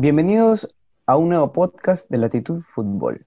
[0.00, 0.72] Bienvenidos
[1.06, 3.26] a un nuevo podcast de Latitud Fútbol.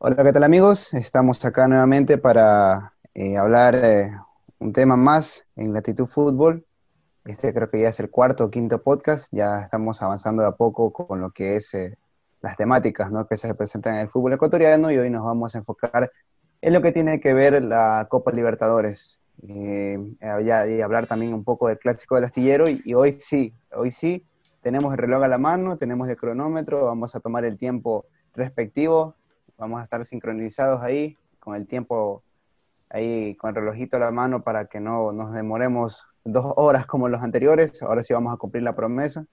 [0.00, 0.92] Hola, ¿qué tal amigos?
[0.92, 4.10] Estamos acá nuevamente para eh, hablar eh,
[4.58, 6.66] un tema más en Latitud Fútbol.
[7.26, 9.32] Este creo que ya es el cuarto o quinto podcast.
[9.32, 11.96] Ya estamos avanzando de a poco con lo que es eh,
[12.42, 13.28] las temáticas ¿no?
[13.28, 16.10] que se presentan en el fútbol ecuatoriano y hoy nos vamos a enfocar
[16.60, 19.20] es lo que tiene que ver la Copa Libertadores.
[19.48, 24.24] Eh, y hablar también un poco del clásico del astillero y, hoy sí, hoy sí
[24.62, 29.14] tenemos el reloj a la mano, tenemos el cronómetro, vamos a tomar el tiempo respectivo,
[29.58, 32.22] vamos a estar sincronizados ahí con el tiempo
[32.88, 37.08] ahí con el relojito a la mano para que no nos demoremos dos horas como
[37.08, 39.26] los anteriores, ahora sí vamos a cumplir la promesa.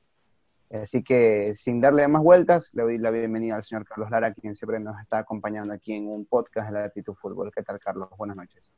[0.73, 4.55] Así que sin darle más vueltas, le doy la bienvenida al señor Carlos Lara, quien
[4.55, 7.52] siempre nos está acompañando aquí en un podcast de la Actitud Fútbol.
[7.55, 8.09] ¿Qué tal, Carlos?
[8.18, 8.73] Buenas noches.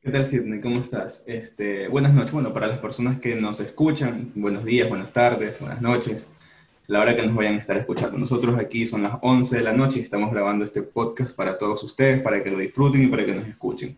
[0.00, 0.60] ¿Qué tal, Sidney?
[0.60, 1.24] ¿Cómo estás?
[1.26, 2.30] Este, buenas noches.
[2.30, 6.30] Bueno, para las personas que nos escuchan, buenos días, buenas tardes, buenas noches.
[6.86, 8.16] La hora que nos vayan a estar escuchando.
[8.18, 11.82] Nosotros aquí son las 11 de la noche y estamos grabando este podcast para todos
[11.82, 13.96] ustedes, para que lo disfruten y para que nos escuchen.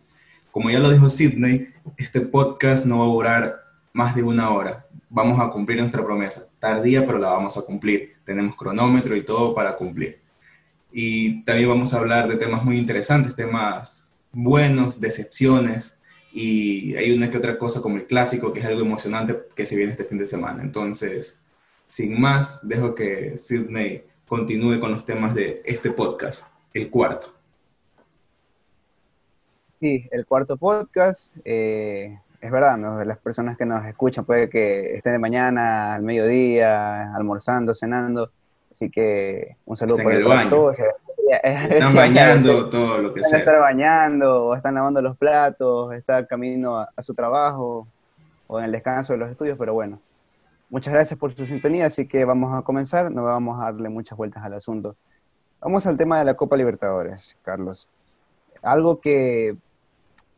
[0.49, 3.61] Como ya lo dijo Sidney, este podcast no va a durar
[3.93, 6.49] más de una hora vamos a cumplir nuestra promesa.
[6.59, 8.15] Tardía, pero la vamos a cumplir.
[8.23, 10.19] Tenemos cronómetro y todo para cumplir.
[10.91, 15.97] Y también vamos a hablar de temas muy interesantes, temas buenos, decepciones,
[16.31, 19.77] y hay una que otra cosa como el clásico, que es algo emocionante que se
[19.77, 20.61] viene este fin de semana.
[20.61, 21.41] Entonces,
[21.87, 27.33] sin más, dejo que Sidney continúe con los temas de este podcast, el cuarto.
[29.79, 31.37] Sí, el cuarto podcast.
[31.45, 37.11] Eh, es verdad, las personas que nos escuchan puede que estén de mañana, al mediodía,
[37.15, 38.29] almorzando, cenando.
[38.71, 40.71] Así que un saludo por el baño.
[41.41, 43.39] Están bañando, todo lo que sea.
[43.39, 47.87] Están bañando, o están lavando los platos, está camino a, su trabajo
[48.45, 49.99] o en el descanso de los estudios, pero bueno.
[50.69, 54.15] Muchas gracias por su sintonía, así que vamos a comenzar, no vamos a darle muchas
[54.15, 54.95] vueltas al asunto.
[55.61, 57.89] Vamos al tema de la Copa Libertadores, Carlos.
[58.61, 59.57] Algo que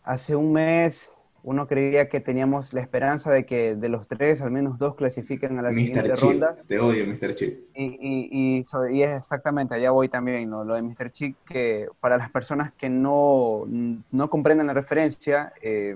[0.03, 1.11] hace un mes
[1.43, 5.57] uno creía que teníamos la esperanza de que de los tres, al menos dos clasifiquen
[5.59, 6.57] a la siguiente ronda.
[6.67, 7.35] Te odio, Mr.
[7.35, 7.59] Chip.
[7.73, 10.63] Y, y, y, es exactamente, allá voy también, ¿no?
[10.63, 11.11] Lo de Mr.
[11.11, 15.95] Chip, que para las personas que no, no comprenden la referencia, eh,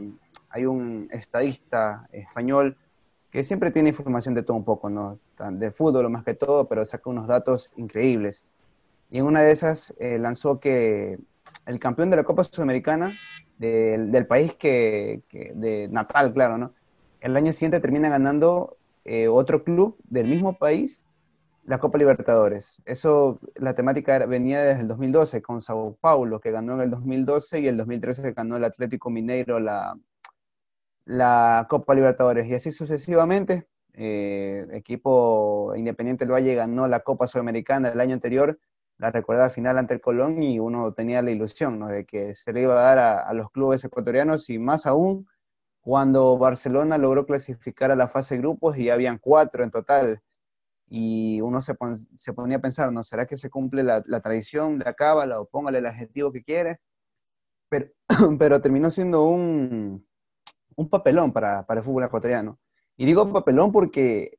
[0.49, 2.77] hay un estadista español
[3.31, 5.17] que siempre tiene información de todo un poco, ¿no?
[5.51, 8.43] De fútbol más que todo, pero saca unos datos increíbles.
[9.09, 11.17] Y en una de esas eh, lanzó que
[11.65, 13.13] el campeón de la Copa Sudamericana
[13.61, 16.73] del, país que, de natal, claro, ¿no?
[17.19, 21.05] El año siguiente termina ganando eh, otro club del mismo país
[21.65, 22.81] la Copa Libertadores.
[22.85, 27.59] Eso, la temática venía desde el 2012 con Sao Paulo, que ganó en el 2012
[27.59, 29.95] y el 2013 que ganó el Atlético Mineiro la,
[31.05, 32.47] la Copa Libertadores.
[32.47, 38.57] Y así sucesivamente, eh, equipo Independiente del Valle ganó la Copa Sudamericana el año anterior
[39.01, 41.87] la recordada final ante el Colón y uno tenía la ilusión ¿no?
[41.87, 45.27] de que se le iba a dar a, los clubes ecuatorianos y más aún
[45.81, 50.21] cuando Barcelona logró clasificar a la fase de grupos y ya habían cuatro en total.
[50.87, 51.75] Y uno se,
[52.13, 53.01] se ponía a pensar, ¿no?
[53.01, 56.79] ¿Será que se cumple la, tradición de la cábala o póngale el adjetivo que quiere?
[57.69, 57.87] Pero,
[58.37, 60.05] pero terminó siendo un,
[60.91, 62.59] papelón para el fútbol ecuatoriano.
[62.97, 64.37] Y digo papelón porque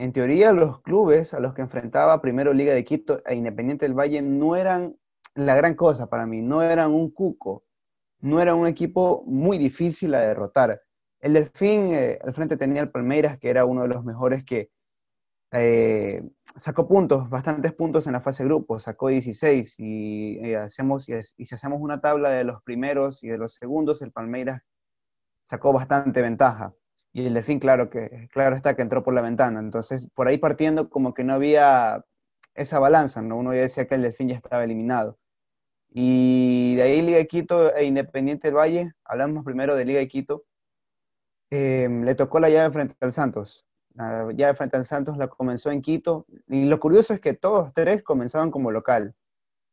[0.00, 3.94] en teoría los clubes a los que enfrentaba primero Liga de Quito e Independiente del
[3.94, 4.96] Valle no eran
[5.34, 7.64] la gran cosa para mí, no eran un cuco,
[8.20, 10.80] no era un equipo muy difícil a derrotar.
[11.20, 14.70] El Delfín eh, al frente tenía el Palmeiras, que era uno de los mejores que
[15.52, 16.22] eh,
[16.56, 21.12] sacó puntos, bastantes puntos en la fase de grupo, sacó 16 y, eh, hacemos, y,
[21.14, 24.62] y si hacemos una tabla de los primeros y de los segundos, el Palmeiras
[25.44, 26.72] sacó bastante ventaja.
[27.12, 29.60] Y el delfín, claro que, claro está que entró por la ventana.
[29.60, 32.04] Entonces, por ahí partiendo como que no había
[32.54, 33.36] esa balanza, ¿no?
[33.36, 35.18] Uno ya decía que el delfín ya estaba eliminado.
[35.92, 40.08] Y de ahí Liga de Quito e Independiente del Valle, hablamos primero de Liga de
[40.08, 40.44] Quito,
[41.50, 43.66] em, le tocó la llave frente al Santos.
[43.94, 46.26] La llave frente al Santos la comenzó en Quito.
[46.48, 49.14] Y lo curioso es que todos tres comenzaban como local.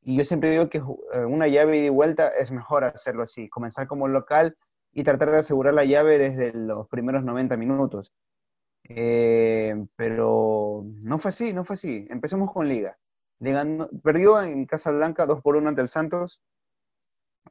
[0.01, 3.87] Y yo siempre digo que eh, una llave y vuelta es mejor hacerlo así, comenzar
[3.87, 4.57] como local
[4.97, 8.11] y tratar de asegurar la llave desde los primeros 90 minutos.
[8.89, 12.07] Eh, pero no fue así, no fue así.
[12.09, 12.97] Empecemos con Liga.
[14.01, 16.41] perdió en Casablanca 2 por 1 ante el Santos.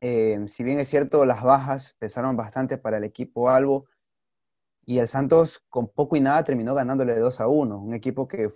[0.00, 3.86] Eh, si bien es cierto, las bajas pesaron bastante para el equipo Albo.
[4.84, 7.78] Y el Santos, con poco y nada, terminó ganándole 2 a 1.
[7.78, 8.52] Un equipo que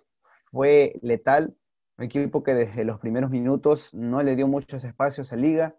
[0.50, 1.56] fue letal,
[1.96, 5.76] un equipo que desde los primeros minutos no le dio muchos espacios a Liga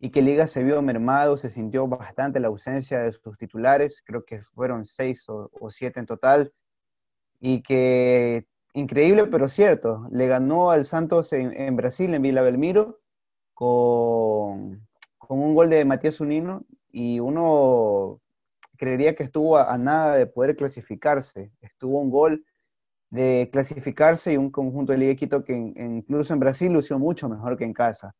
[0.00, 4.24] y que Liga se vio mermado, se sintió bastante la ausencia de sus titulares, creo
[4.24, 6.52] que fueron seis o, siete en total,
[7.38, 13.00] y que increíble pero cierto, le ganó al Santos en, Brasil, en Vila Belmiro,
[13.52, 14.88] con,
[15.28, 18.20] un gol de Matías Unino, y uno
[18.78, 22.46] creería que estuvo a, nada de poder clasificarse, estuvo un gol
[23.10, 27.58] de clasificarse y un conjunto de Liga Quito que incluso en Brasil lució mucho mejor
[27.58, 28.14] que en casa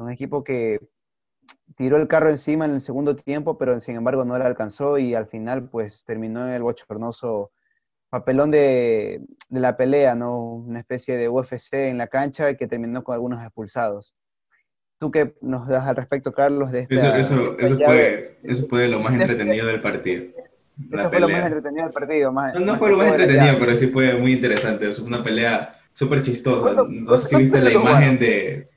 [0.00, 0.80] un equipo que
[1.76, 5.14] tiró el carro encima en el segundo tiempo, pero sin embargo no le alcanzó y
[5.14, 7.52] al final pues terminó en el bochornoso
[8.08, 10.54] papelón de, la pelea, ¿no?
[10.54, 14.14] Una especie de UFC en la cancha que terminó con algunos expulsados.
[14.98, 16.72] ¿Tú qué nos das al respecto, Carlos?
[16.72, 20.24] De esta, eso, eso, fue, eso fue lo más entretenido del partido.
[20.92, 22.32] Eso fue lo más entretenido del partido.
[22.32, 24.88] no, fue lo más entretenido, pero sí fue muy interesante.
[24.88, 26.74] Es una pelea súper chistosa.
[26.88, 28.69] No sé si viste la imagen de,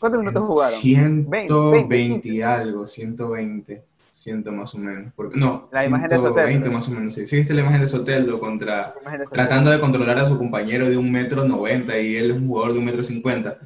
[0.00, 0.80] ¿Cuántos minutos jugaron?
[0.80, 5.12] 120 y algo, 120, 100 más o menos.
[5.34, 7.26] no, la 120 más o menos, sí.
[7.26, 8.94] ¿Sí viste la imagen de Soteldo contra,
[9.30, 12.72] tratando de controlar a su compañero de un metro 90 y él es un jugador
[12.72, 13.58] de un metro 50?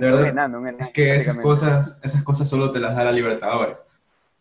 [0.00, 3.78] De verdad, es que esas cosas, esas cosas solo te las da la Libertadores.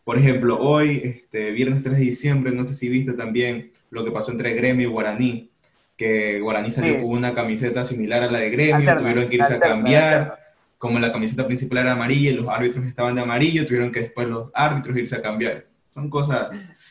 [0.05, 4.11] Por ejemplo, hoy, este, viernes 3 de diciembre, no sé si viste también lo que
[4.11, 5.51] pasó entre Gremio y Guaraní,
[5.97, 9.59] que Guaraní salió con una camiseta similar a la de Gremio, tuvieron que irse a
[9.59, 10.40] cambiar
[10.81, 14.27] como la camiseta principal era amarilla y los árbitros estaban de amarillo, tuvieron que después
[14.27, 15.67] los árbitros irse a cambiar.
[15.91, 16.49] Son cosas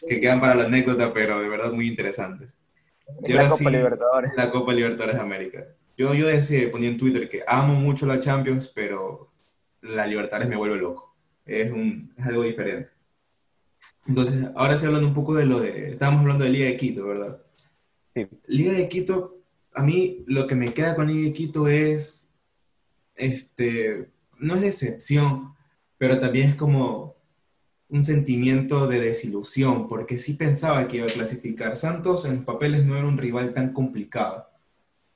[0.09, 2.61] que quedan para la anécdota, pero de verdad muy interesantes.
[3.27, 4.31] Y la Copa Libertadores.
[4.37, 5.67] La Copa Libertadores de América.
[5.97, 9.33] Yo, yo decía, ponía en Twitter que amo mucho la Champions, pero
[9.83, 11.17] la Libertadores me vuelve loco.
[11.45, 12.91] Es, un, es algo diferente.
[14.07, 15.91] Entonces, ahora sí hablando un poco de lo de...
[15.91, 17.43] Estábamos hablando de Liga de Quito, ¿verdad?
[18.15, 18.29] Sí.
[18.47, 19.41] Liga de Quito,
[19.75, 22.30] a mí lo que me queda con Liga de Quito es
[23.21, 25.55] este, no es decepción,
[25.99, 27.17] pero también es como
[27.89, 31.77] un sentimiento de desilusión, porque sí pensaba que iba a clasificar.
[31.77, 34.47] Santos en los papeles no era un rival tan complicado,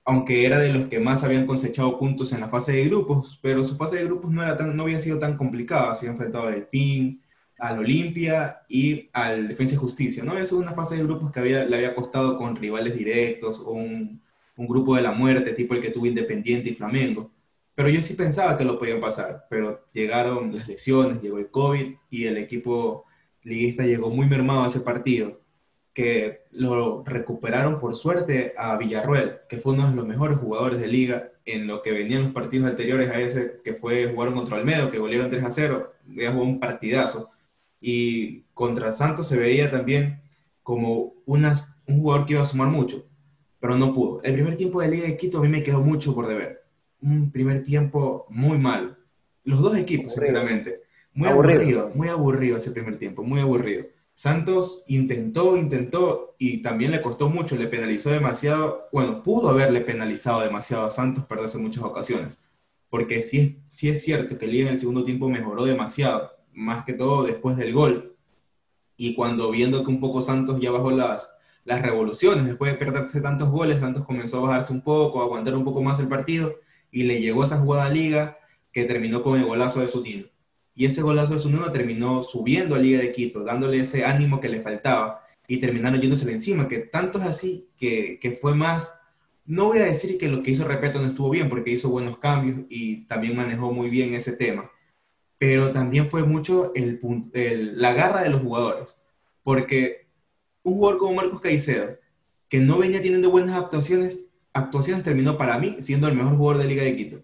[0.05, 3.65] aunque era de los que más habían cosechado puntos en la fase de grupos, pero
[3.65, 6.49] su fase de grupos no, era tan, no había sido tan complicada, se había enfrentado
[6.49, 7.23] al Delfín,
[7.59, 10.25] al Olimpia y al Defensa y Justicia.
[10.25, 13.61] No había sido una fase de grupos que había, le había costado con rivales directos
[13.61, 14.21] o un,
[14.57, 17.31] un grupo de la muerte, tipo el que tuvo Independiente y Flamengo.
[17.75, 21.94] Pero yo sí pensaba que lo podían pasar, pero llegaron las lesiones, llegó el COVID
[22.09, 23.05] y el equipo
[23.43, 25.41] liguista llegó muy mermado a ese partido,
[25.93, 30.88] que lo recuperaron por suerte a Villarruel, que fue uno de los mejores jugadores de
[30.88, 34.91] liga en lo que venían los partidos anteriores a ese, que fue jugaron contra Almedo,
[34.91, 37.31] que volvieron 3 a 0, ya jugó un partidazo.
[37.81, 40.23] Y contra Santos se veía también
[40.62, 41.53] como un
[41.87, 43.06] jugador que iba a sumar mucho,
[43.61, 44.23] pero no pudo.
[44.23, 46.63] El primer tiempo de Liga de Quito a mí me quedó mucho por deber
[47.05, 48.99] un primer tiempo muy mal.
[49.45, 50.83] Los dos equipos, sinceramente.
[51.12, 51.93] Muy aburrido.
[51.95, 53.87] muy aburrido ese primer tiempo, muy aburrido.
[54.15, 60.41] Santos intentó, intentó y también le costó mucho, le penalizó demasiado, bueno, pudo haberle penalizado
[60.41, 62.39] demasiado a Santos, pero en muchas ocasiones,
[62.91, 66.31] porque sí es, sí es cierto que el Liga en el segundo tiempo mejoró demasiado,
[66.53, 68.17] más que todo después del gol,
[68.97, 71.33] y cuando viendo que un poco Santos ya bajó las,
[71.65, 75.57] las revoluciones, después de perderse tantos goles, Santos comenzó a bajarse un poco, a aguantar
[75.57, 76.55] un poco más el partido,
[76.94, 78.38] y le llegó esa jugada a Liga
[78.70, 80.26] que terminó con el golazo de Sutino.
[80.76, 84.49] Y ese golazo de Sutino terminó subiendo a Liga de Quito, dándole ese ánimo que
[84.49, 88.97] le faltaba y terminaron yéndose encima, que tanto es así que, que fue más,
[89.45, 92.19] no voy a decir que lo que hizo Repeto no estuvo bien, porque hizo buenos
[92.19, 94.71] cambios y también manejó muy bien ese tema,
[95.37, 97.00] pero también fue mucho el,
[97.35, 98.97] el, la garra de los jugadores,
[99.42, 100.07] porque
[100.62, 101.99] un jugador como Marcos Caicedo,
[102.49, 106.68] que no venía teniendo buenas actuaciones, actuaciones terminó para mí siendo el mejor jugador de
[106.68, 107.23] Liga de Quito.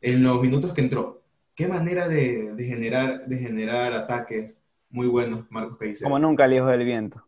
[0.00, 1.22] En los minutos que entró.
[1.54, 6.04] Qué manera de, generar, de generar ataques muy buenos, Marcos Caicedo.
[6.04, 7.26] Como nunca el hijo del viento.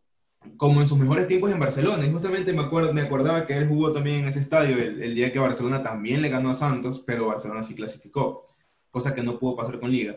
[0.57, 2.07] Como en sus mejores tiempos en Barcelona.
[2.07, 5.15] Y justamente me, acuerdo, me acordaba que él jugó también en ese estadio el, el
[5.15, 8.47] día que Barcelona también le ganó a Santos, pero Barcelona sí clasificó.
[8.91, 10.17] Cosa que no pudo pasar con Liga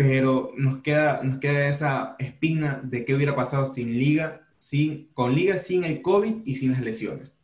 [0.00, 5.34] pero nos queda, nos queda esa espina de qué hubiera pasado sin Liga sin, con
[5.34, 7.34] Liga sin el COVID y sin las lesiones.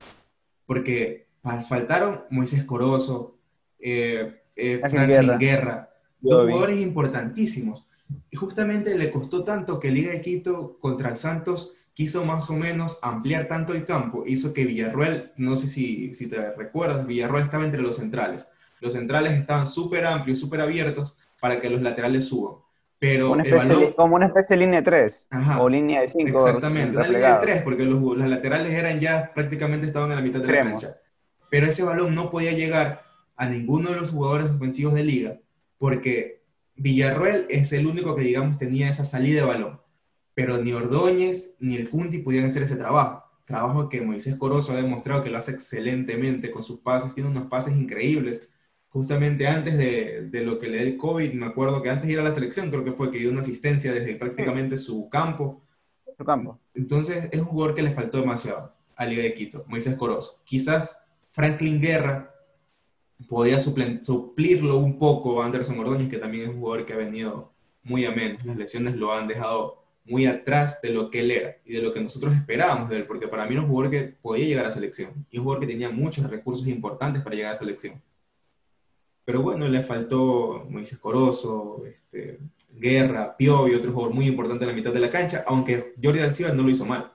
[0.67, 3.39] Porque faltaron Moisés Corozo,
[3.79, 7.89] eh, eh, Franklin Guerra, dos jugadores importantísimos.
[8.31, 12.57] Y justamente le costó tanto que Liga de Quito contra el Santos quiso más o
[12.57, 17.45] menos ampliar tanto el campo, hizo que Villarruel, no sé si, si te recuerdas, Villarruel
[17.45, 18.49] estaba entre los centrales.
[18.81, 22.57] Los centrales estaban súper amplios, súper abiertos para que los laterales suban.
[22.99, 23.37] Pero
[23.95, 25.29] como una especie de línea 3
[25.61, 26.47] o línea de 5.
[26.47, 30.41] Exactamente, una línea de 3 porque los, laterales eran ya prácticamente estaban en la mitad
[30.41, 30.97] de la cancha.
[31.51, 33.03] Pero ese balón no podía llegar
[33.37, 35.39] a ninguno de los jugadores ofensivos de liga
[35.79, 36.43] porque
[36.77, 39.81] Villarroel es el único que, digamos, tenía esa salida de balón,
[40.35, 43.25] pero ni Ordóñez ni el Cunti podían hacer ese trabajo.
[43.45, 47.49] Trabajo que Moisés Corozo ha demostrado que lo hace excelentemente con sus pases, tiene unos
[47.49, 48.49] pases increíbles.
[48.97, 52.15] Justamente antes de, de lo que le dé el COVID, me acuerdo que antes de
[52.15, 55.61] ir a la selección, creo que fue que dio una asistencia desde prácticamente su campo.
[56.17, 56.59] Su campo.
[56.73, 60.41] Entonces es un jugador que le faltó demasiado a Liga de Quito, Moisés Corozo.
[60.45, 60.97] Quizás
[61.31, 62.35] Franklin Guerra
[63.29, 67.53] podía suplirlo un poco a Anderson Ordóñez, que también es un jugador que ha venido
[67.83, 68.47] muy a menos.
[68.47, 71.93] Las lesiones lo han dejado muy atrás de lo que él era y de lo
[71.93, 74.71] que nosotros esperábamos de él, porque para mí era un jugador que podía llegar a
[74.71, 78.01] selección y un jugador que tenía muchos recursos importantes para llegar a selección.
[79.27, 82.39] Pero bueno, le faltó Moisés Corozo, este,
[82.73, 86.21] Guerra, Pio y otro jugador muy importante en la mitad de la cancha, aunque Jordi
[86.21, 87.11] Alcibar no lo hizo mal.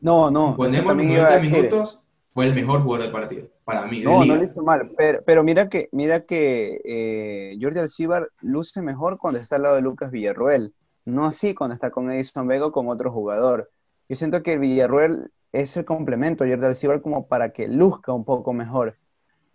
[0.00, 0.56] No, no.
[0.56, 2.02] Ponemos 90 minutos,
[2.34, 4.00] fue el mejor jugador del partido, para mí.
[4.00, 8.82] No, no lo hizo mal, pero, pero mira que, mira que eh, Jordi Alcibar luce
[8.82, 12.66] mejor cuando está al lado de Lucas Villarroel, no así cuando está con Edison Vega
[12.66, 13.70] o con otro jugador.
[14.08, 18.52] Yo siento que Villarroel es el complemento Jordi Alcibar como para que luzca un poco
[18.52, 18.96] mejor.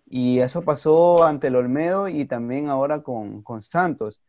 [0.07, 4.21] Y eso pasó ante el Olmedo y también ahora con, con Santos.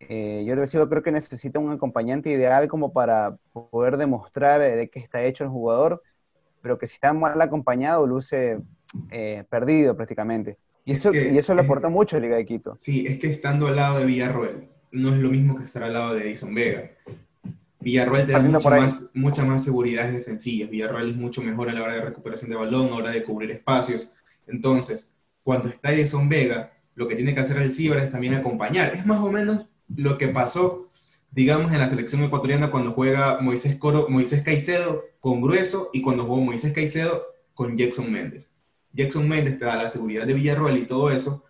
[0.00, 4.90] Eh, Jordi Alcibar creo que necesita un acompañante ideal como para poder demostrar eh, de
[4.90, 6.02] qué está hecho el jugador
[6.64, 8.58] pero que si está mal acompañado luce
[9.10, 10.56] eh, perdido prácticamente.
[10.86, 12.74] Y eso, y eso le aporta mucho a Liga de Quito.
[12.78, 15.92] Sí, es que estando al lado de Villarroel no es lo mismo que estar al
[15.92, 16.90] lado de Edison Vega.
[17.80, 20.70] Villarroel te da mucha más, mucha más seguridad defensivas.
[20.70, 23.24] Villarroel es mucho mejor a la hora de recuperación de balón, a la hora de
[23.24, 24.10] cubrir espacios.
[24.46, 25.13] Entonces,
[25.44, 28.92] cuando está Edison Vega, lo que tiene que hacer el Ciber es también acompañar.
[28.96, 30.90] Es más o menos lo que pasó
[31.34, 36.24] digamos, en la selección ecuatoriana cuando juega Moisés, Coro, Moisés Caicedo con Grueso y cuando
[36.24, 37.24] jugó Moisés Caicedo
[37.54, 38.52] con Jackson Méndez.
[38.92, 41.44] Jackson Méndez te da la seguridad de Villarroel y todo eso,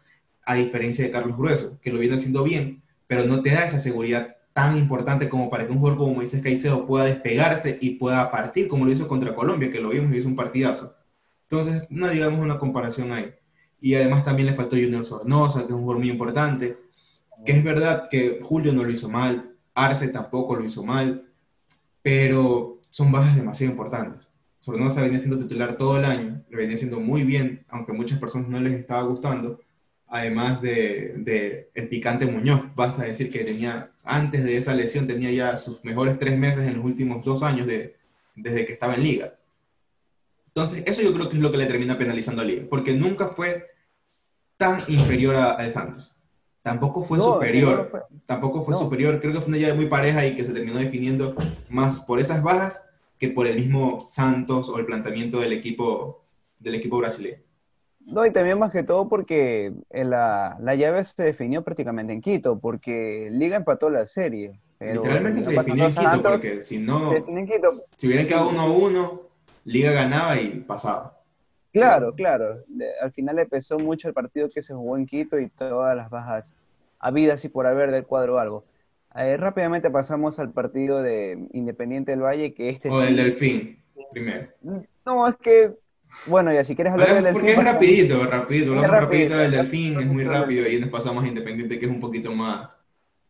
[0.46, 3.78] a diferencia de Carlos Grueso, que lo viene haciendo bien, pero no te da esa
[3.78, 8.30] seguridad tan importante como para que un jugador como Moisés Caicedo pueda despegarse y pueda
[8.30, 10.96] partir como lo hizo contra Colombia, que lo vimos y hizo un partidazo.
[11.42, 13.34] Entonces, no digamos una comparación ahí.
[13.84, 16.78] Y además también le faltó Junior Sornosa, que es un jugador muy importante,
[17.44, 21.28] que es verdad que Julio no lo hizo mal, Arce tampoco lo hizo mal,
[22.00, 24.26] pero son bajas demasiado importantes.
[24.58, 28.18] Sornosa venía siendo titular todo el año, le venía siendo muy bien, aunque a muchas
[28.18, 29.60] personas no les estaba gustando,
[30.06, 32.62] además de, el picante Muñoz.
[32.74, 36.76] Basta decir que tenía, antes de esa lesión, tenía ya sus mejores tres meses en
[36.76, 37.96] los últimos dos años de,
[38.34, 39.34] desde que estaba en liga.
[40.46, 43.26] Entonces, eso yo creo que es lo que le termina penalizando a Liga, porque nunca
[43.26, 43.73] fue
[44.64, 46.16] tan inferior al Santos.
[46.62, 48.06] Tampoco fue superior.
[48.24, 49.20] Tampoco fue superior.
[49.20, 51.34] Creo que fue una llave muy pareja y que se terminó definiendo
[51.68, 56.24] más por esas bajas que por el mismo Santos o el planteamiento del equipo,
[56.58, 57.38] del equipo brasileño.
[58.06, 62.58] No, y también más que todo porque la, la, llave se definió prácticamente en Quito,
[62.58, 64.60] porque Liga empató la serie.
[64.80, 67.12] Literalmente se definió en Quito, porque si no,
[67.96, 69.22] si hubieran quedado uno a uno,
[69.64, 71.13] Liga ganaba y pasaba.
[71.74, 72.64] Claro, claro.
[73.02, 76.08] Al final le pesó mucho el partido que se jugó en Quito y todas las
[76.08, 76.54] bajas
[77.00, 78.64] habidas y por haber del cuadro algo.
[79.16, 82.90] Eh, rápidamente pasamos al partido de Independiente del Valle, que este...
[82.90, 84.48] O del Delfín, primero.
[85.04, 85.74] No, es que,
[86.26, 87.42] bueno, ya si quieres hablar del Delfín...
[87.42, 91.26] Porque es rapidito, rapidito, hablamos rapidito del Delfín, es muy rápido, y nos pasamos a
[91.26, 92.78] Independiente, que es un poquito más...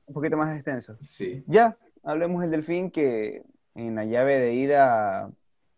[0.07, 0.99] Un poquito más extenso.
[1.01, 1.43] Sí.
[1.47, 3.43] Ya, hablemos del Delfín, que
[3.75, 5.31] en la llave de ida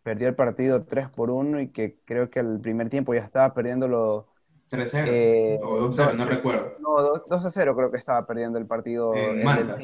[0.07, 3.53] perdió el partido 3 por 1 y que creo que al primer tiempo ya estaba
[3.53, 4.29] perdiéndolo.
[4.71, 6.75] 3-0 eh, o 2-0, no, recuerdo.
[6.79, 9.13] No, 2-0 creo que estaba perdiendo el partido.
[9.13, 9.77] En Manta.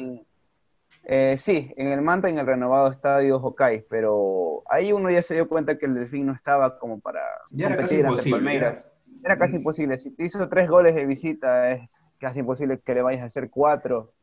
[1.02, 5.34] Eh, sí, en el Manta, en el renovado estadio Hokkaido, pero ahí uno ya se
[5.34, 8.86] dio cuenta que el Delfín no estaba como para ya competir era casi Palmeiras.
[9.22, 9.98] Era casi imposible.
[9.98, 13.50] Si te hizo tres goles de visita, es casi imposible que le vayas a hacer
[13.50, 14.14] cuatro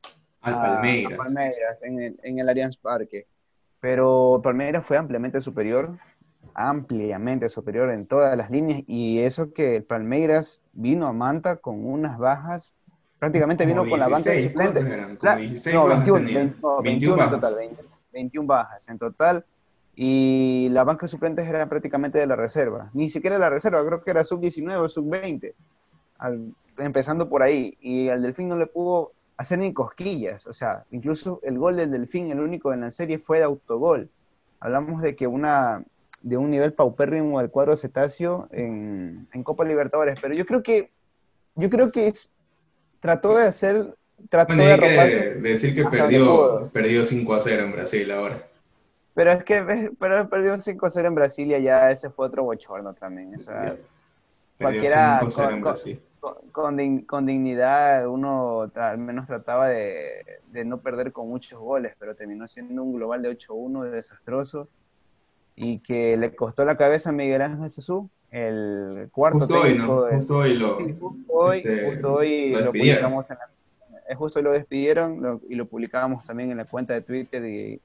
[0.41, 3.27] al Palmeiras, a Palmeiras en, el, en el Allianz Parque.
[3.82, 5.98] Pero Palmeiras fue ampliamente superior,
[6.54, 12.18] ampliamente superior en todas las líneas, y eso que Palmeiras vino a Manta con unas
[12.18, 12.74] bajas,
[13.18, 14.84] prácticamente vino con la banca de suplentes.
[15.74, 17.34] no, 21, 21, bajas.
[17.34, 17.56] en total,
[18.14, 19.46] 21 bajas en total,
[19.96, 23.84] y la banca de suplentes era prácticamente de la reserva, ni siquiera de la reserva,
[23.86, 25.54] creo que era sub-19 o sub-20,
[26.78, 30.48] empezando por ahí, y al Delfín no le pudo hacer ni cosquillas.
[30.48, 34.10] O sea, incluso el gol del Delfín, el único en la serie, fue de autogol.
[34.60, 35.83] Hablamos de que una
[36.21, 40.91] de un nivel paupérrimo del cuadro cetáceo en, en, Copa Libertadores, pero yo creo que
[41.55, 42.29] yo creo que es,
[43.00, 43.95] trató de hacer
[44.29, 48.48] trató de, que decir que perdió, perdió 5 a 0 en Brasil ahora.
[49.15, 52.43] Pero es que pero perdió 5 a 0 en Brasil y ya ese fue otro
[52.43, 53.33] bochorno también.
[53.33, 53.75] O sea,
[54.60, 56.01] cualquiera, 5 a 0 en Brasil
[56.51, 56.78] con,
[57.25, 62.94] dignidad uno al menos trataba de, no perder con muchos goles, pero terminó siendo un
[62.94, 64.70] global de 8-1 desastroso
[65.56, 70.08] y que le costó la cabeza a Miguel Ángel Jesús, el cuarto justo hoy, ¿no?
[70.08, 74.51] Justo hoy lo, justo hoy, este, justo hoy lo, publicamos en la, justo hoy lo
[74.51, 77.82] despidieron y lo publicábamos también en la cuenta de Twitter y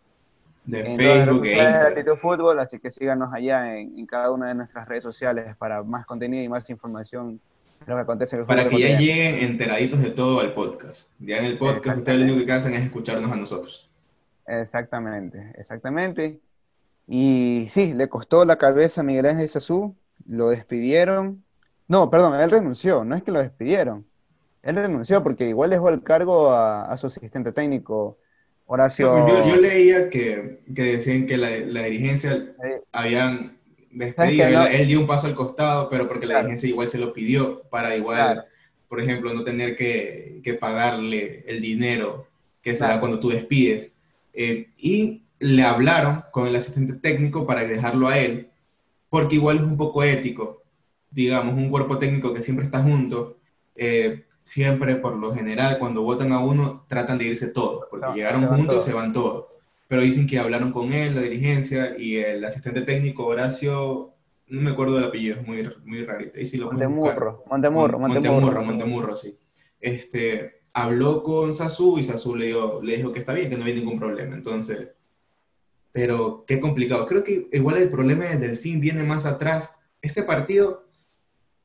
[0.67, 2.19] de Facebook e Instagram.
[2.19, 6.43] Fútbol, así que síganos allá en, cada una de nuestras redes sociales para más contenido
[6.43, 7.41] y más información de
[7.87, 11.11] lo que acontece en el Para que ya lleguen enteraditos de todo al podcast.
[11.19, 13.91] Ya en el podcast ustedes lo único que hacen es escucharnos a nosotros.
[14.47, 16.41] Exactamente, exactamente.
[17.07, 21.45] Y sí, le costó la cabeza a Miguel Ángel Sazú, lo despidieron.
[21.89, 24.07] No, perdón, él renunció, no es que lo despidieron.
[24.63, 28.19] Él renunció porque igual dejó el cargo a su asistente técnico,
[28.67, 29.29] Horacio.
[29.29, 32.53] yo, leía que, decían que la, dirigencia
[32.91, 33.56] habían
[33.99, 37.63] despedido, él, dio un paso al costado, pero porque la dirigencia igual se lo pidió
[37.71, 38.45] para igual,
[38.89, 42.29] por ejemplo, no tener que, pagarle el dinero
[42.63, 43.93] que se da cuando tú despides.
[44.33, 48.51] Eh, y le hablaron con el asistente técnico para dejarlo a él,
[49.09, 50.63] porque igual es un poco ético,
[51.11, 53.39] digamos, un cuerpo técnico que siempre está junto.
[53.75, 58.47] Eh, siempre, por lo general, cuando votan a uno, tratan de irse todos, porque llegaron
[58.47, 59.47] juntos, se van todos.
[59.89, 64.15] Pero dicen que hablaron con él, la dirigencia, y el asistente técnico, Horacio,
[64.49, 66.39] no me acuerdo del apellido, es muy, muy rarito.
[66.39, 69.39] Ahí lo Montemurro, Montemurro, Montemurro, Montemurro, sí.
[69.81, 73.75] Este, habló con Sasu y Sasu le, le dijo que está bien, que no hay
[73.75, 74.35] ningún problema.
[74.35, 74.97] Entonces,
[75.93, 77.07] pero qué complicado.
[77.07, 79.79] Creo que igual el problema del Delfín viene más atrás.
[80.03, 80.85] Este partido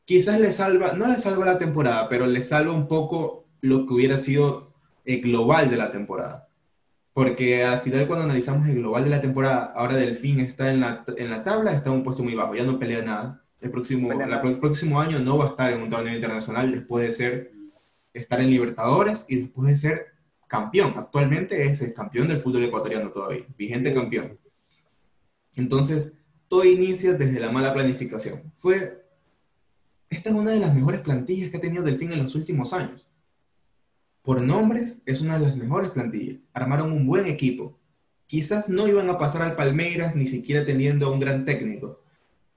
[0.05, 3.93] quizás le salva, no le salva la temporada, pero le salva un poco lo que
[3.93, 4.73] hubiera sido
[5.03, 6.47] el global de la temporada.
[7.13, 11.03] Porque al final cuando analizamos el global de la temporada, ahora Delfín está en la,
[11.17, 13.43] en la tabla, está en un puesto muy bajo, ya no pelea nada.
[13.59, 17.11] El próximo, el próximo año no va a estar en un torneo internacional después de
[17.11, 17.51] ser,
[18.13, 20.05] estar en Libertadores y después de ser
[20.47, 20.93] campeón.
[20.97, 24.33] Actualmente es el campeón del fútbol ecuatoriano todavía, vigente campeón.
[25.55, 26.13] Entonces,
[26.47, 28.41] todo inicia desde la mala planificación.
[28.57, 29.01] Fue
[30.11, 33.09] esta es una de las mejores plantillas que ha tenido Delfín en los últimos años.
[34.21, 36.47] Por nombres, es una de las mejores plantillas.
[36.53, 37.79] Armaron un buen equipo.
[38.27, 42.01] Quizás no iban a pasar al Palmeiras ni siquiera teniendo un gran técnico,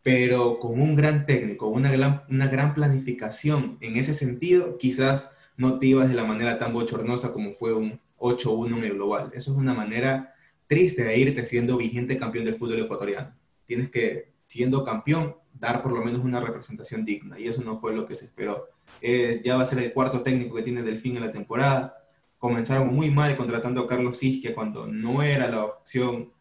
[0.02, 5.78] pero con un gran técnico, una gran, una gran planificación en ese sentido, quizás no
[5.78, 9.30] te ibas de la manera tan bochornosa como fue un 8-1 en el global.
[9.34, 10.34] Eso es una manera
[10.66, 13.34] triste de irte siendo vigente campeón del fútbol ecuatoriano.
[13.66, 17.94] Tienes que, siendo campeón, dar por lo menos una representación digna, y eso no fue
[17.94, 18.68] lo que se esperó.
[19.00, 21.96] Eh, ya va a ser el cuarto técnico que tiene Delfín en la temporada.
[22.38, 26.32] Comenzaron muy mal contratando a Carlos Isquia cuando no era la opción,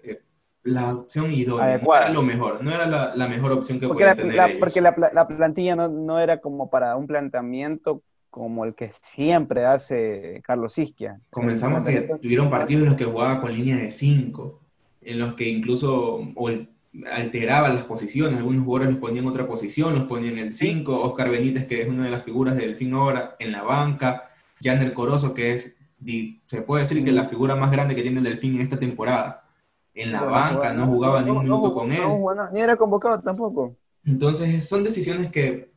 [0.00, 0.20] eh,
[0.64, 4.34] la opción idónea, no era lo mejor, no era la, mejor opción que podían tener
[4.34, 4.58] ellos.
[4.58, 4.94] Porque la,
[5.26, 11.20] plantilla no, no, era como para un planteamiento como el que siempre hace Carlos Isquia.
[11.30, 14.60] Comenzamos que tuvieron partidos en los que jugaba con línea de 5,
[15.02, 16.68] en los que incluso o el
[17.10, 21.00] alteraban las posiciones, algunos jugadores los ponían en otra posición, los ponían en el 5,
[21.00, 24.30] Oscar Benítez, que es una de las figuras del fin ahora, en la banca,
[24.62, 25.76] Janer Corozo, que es,
[26.46, 29.44] se puede decir que la figura más grande que tiene el Delfín en esta temporada,
[29.94, 32.02] en la banca, no jugaba ni un minuto con él.
[32.52, 33.76] ni era convocado tampoco.
[34.04, 35.72] Entonces, son decisiones que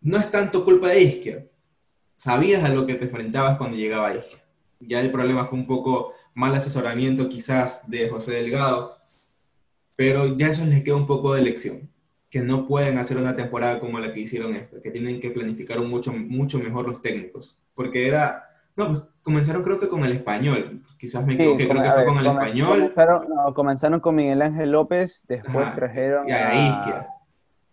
[0.00, 1.46] no es tanto culpa de Isquia.
[2.16, 4.42] Sabías a lo que te enfrentabas cuando llegaba Isquia.
[4.80, 8.99] Ya el problema fue un poco mal asesoramiento quizás de José Delgado,
[10.00, 11.90] pero ya eso les queda un poco de lección,
[12.30, 15.78] que no pueden hacer una temporada como la que hicieron esta, que tienen que planificar
[15.80, 20.80] mucho, mucho mejor los técnicos, porque era, no, pues comenzaron creo que con el español,
[20.96, 22.78] quizás me equivoqué, creo que fue con el español.
[22.78, 27.06] Comenzaron, no, comenzaron con Miguel Ángel López, después trajeron a, Isquia.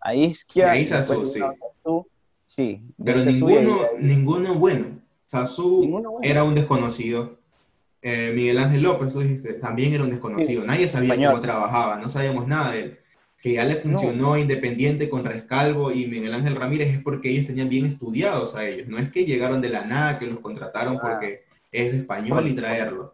[0.02, 0.76] A Isquia.
[0.76, 1.42] Y a sí.
[2.44, 2.84] sí.
[3.06, 5.00] Pero ninguno, ninguno bueno.
[5.28, 7.37] Sasú era un desconocido.
[8.10, 10.64] Eh, Miguel Ángel López, tú dijiste, también era un desconocido.
[10.64, 13.00] Nadie sabía cómo trabajaba, no sabíamos nada de él.
[13.42, 17.68] Que ya le funcionó Independiente con Rescalvo y Miguel Ángel Ramírez es porque ellos tenían
[17.68, 18.88] bien estudiados a ellos.
[18.88, 23.14] No es que llegaron de la nada, que los contrataron porque es español y traerlo.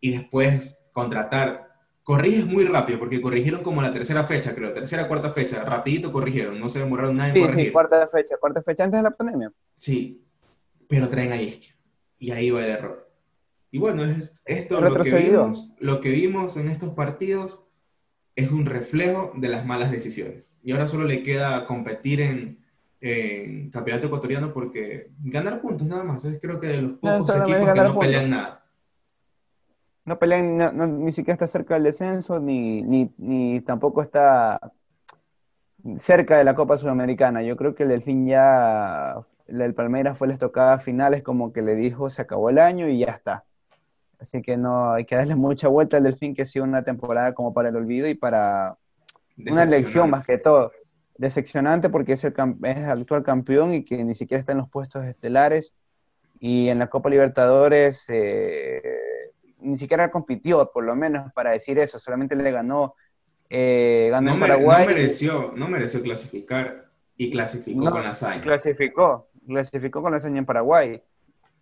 [0.00, 1.70] Y después contratar.
[2.02, 6.58] Corriges muy rápido, porque corrigieron como la tercera fecha, creo, tercera, cuarta fecha, rapidito corrigieron,
[6.58, 7.66] no se demoraron nada en corregir.
[7.66, 9.52] Sí, cuarta fecha, cuarta fecha antes de la pandemia.
[9.76, 10.26] Sí,
[10.88, 11.72] pero traen a Isquia.
[12.18, 13.01] Y ahí va el error.
[13.72, 14.04] Y bueno,
[14.44, 17.64] esto lo que, vimos, lo que vimos en estos partidos
[18.36, 20.52] es un reflejo de las malas decisiones.
[20.62, 22.62] Y ahora solo le queda competir en,
[23.00, 26.22] en campeonato ecuatoriano porque ganar puntos nada más.
[26.26, 28.64] Es creo que de los pocos equipos que no pelean nada.
[30.04, 34.60] No pelean, ni siquiera está cerca del descenso, ni, ni, ni tampoco está
[35.96, 37.42] cerca de la Copa Sudamericana.
[37.42, 41.74] Yo creo que el Delfín ya, el Palmeiras fue les tocaba finales como que le
[41.74, 43.46] dijo se acabó el año y ya está.
[44.22, 47.34] Así que no hay que darle mucha vuelta al Delfín que ha sido una temporada
[47.34, 48.78] como para el olvido y para
[49.36, 50.72] una elección más que todo.
[51.18, 52.32] Decepcionante porque es el,
[52.62, 55.74] es el actual campeón y que ni siquiera está en los puestos estelares.
[56.40, 58.82] Y en la Copa Libertadores eh,
[59.60, 62.94] ni siquiera compitió, por lo menos para decir eso, solamente le ganó
[63.48, 64.86] eh, ganó no Paraguay.
[64.86, 68.40] No mereció, no mereció clasificar y clasificó con la hazaña.
[68.40, 71.02] Clasificó, clasificó con la hazaña en Paraguay.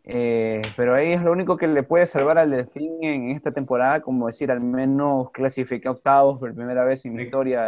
[0.05, 4.01] Eh, pero ahí es lo único que le puede salvar al Delfín en esta temporada,
[4.01, 7.61] como decir, al menos clasificar octavos por primera vez en historia.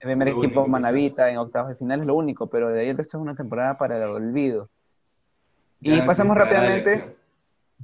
[0.00, 2.96] El primer equipo Manavita en octavos de final es lo único, pero de ahí el
[2.96, 4.68] resto es una temporada para el olvido.
[5.80, 7.16] y pasamos rápidamente.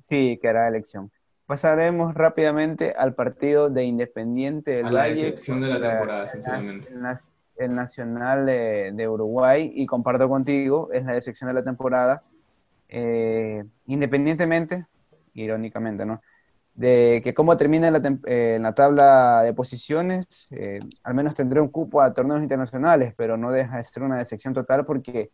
[0.02, 1.10] Sí, que era elección.
[1.46, 6.88] Pasaremos rápidamente al partido de Independiente del a la excepción de la temporada, sinceramente.
[7.56, 12.22] El, Nacional de, Uruguay, y comparto contigo, es la decepción de la temporada.
[12.92, 14.86] Eh, independientemente,
[15.34, 16.20] irónicamente, ¿no?
[16.74, 21.60] De que cómo termina en la, eh, la tabla de posiciones, eh, al menos tendré
[21.60, 25.30] un cupo a torneos internacionales, pero no deja de ser una decepción total porque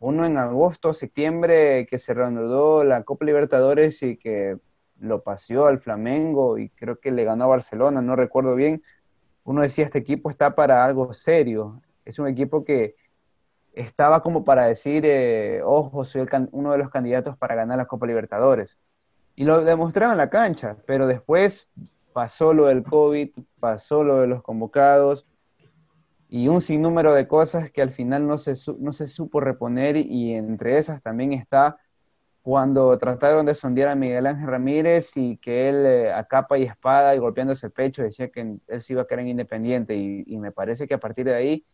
[0.00, 4.58] uno en agosto, septiembre, que se reanudó la Copa Libertadores y que
[4.98, 8.82] lo paseó al Flamengo y creo que le ganó a Barcelona, no recuerdo bien,
[9.44, 11.80] uno decía, este equipo está para algo serio.
[12.04, 12.96] Es un equipo que
[13.76, 18.06] estaba como para decir, eh, ojo, soy uno de los candidatos para ganar la Copa
[18.06, 18.78] Libertadores.
[19.36, 21.68] Y lo demostraron en la cancha, pero después
[22.12, 25.26] pasó lo del COVID, pasó lo de los convocados
[26.28, 30.34] y un sinnúmero de cosas que al final no se, no se supo reponer y
[30.34, 31.78] entre esas también está
[32.42, 36.62] cuando trataron de sondear a Miguel Ángel Ramírez y que él eh, a capa y
[36.62, 40.36] espada y golpeándose el pecho decía que él se iba a quedar en Independiente y,
[40.38, 41.66] me parece que a partir de ahí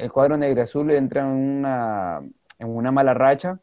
[0.00, 2.20] el cuadro negro azul entra en una,
[2.58, 3.60] en una mala racha,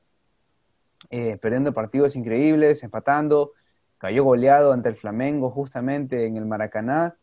[1.09, 3.53] eh, perdiendo partidos increíbles, empatando,
[3.97, 7.17] cayó goleado ante el Flamengo justamente en el Maracaná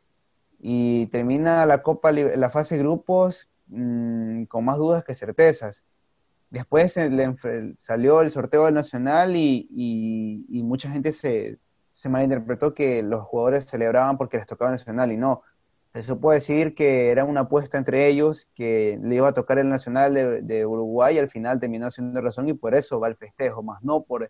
[0.59, 5.87] y termina la Copa, la fase de grupos mm, con más dudas que certezas.
[6.50, 6.98] Después
[7.77, 11.59] salió el sorteo del Nacional y, mucha gente se,
[12.09, 15.42] malinterpretó que los jugadores celebraban porque les tocaba el Nacional y no.
[15.94, 19.68] Se puede decir que era una apuesta entre ellos que le iba a tocar el
[19.68, 23.62] Nacional de, Uruguay y al final terminó siendo razón y por eso va el festejo,
[23.62, 24.28] más no por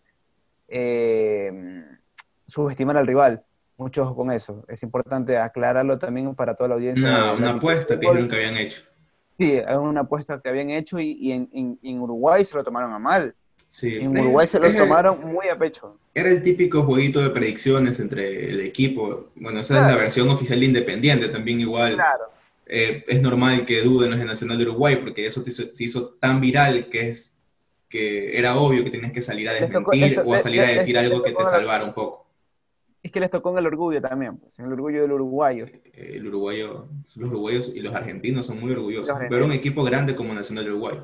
[0.68, 1.85] eh,
[2.46, 3.44] subestimar al rival.
[3.79, 4.64] Mucho ojo con eso.
[4.68, 7.33] Es importante aclararlo también para toda la audiencia.
[7.33, 8.83] una apuesta que nunca habían hecho.
[9.38, 13.35] Sí, es una apuesta que habían hecho y, en, Uruguay se lo tomaron a mal.
[13.75, 13.97] Sí.
[13.97, 15.99] En Uruguay se lo tomaron muy a pecho.
[16.15, 19.31] Era el típico jueguito de predicciones entre el equipo.
[19.35, 21.95] Bueno, esa es la versión oficial de Independiente también igual.
[21.95, 22.25] Claro.
[22.67, 26.41] Eh, es normal que duden los de Nacional de Uruguay porque eso se hizo tan
[26.41, 27.37] viral que es
[27.89, 31.21] que era obvio que tenías que salir a desmentir o a salir a decir algo
[31.21, 32.25] que te salvara un poco
[33.03, 35.67] es que les tocó en el orgullo también, pues, en el orgullo del uruguayo.
[35.67, 40.15] Eh, el uruguayo, los uruguayos y los argentinos son muy orgullosos, pero un equipo grande
[40.15, 41.01] como Nacional de Uruguay.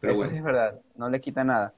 [0.00, 1.74] Pero Eso sí es verdad, no le quita nada.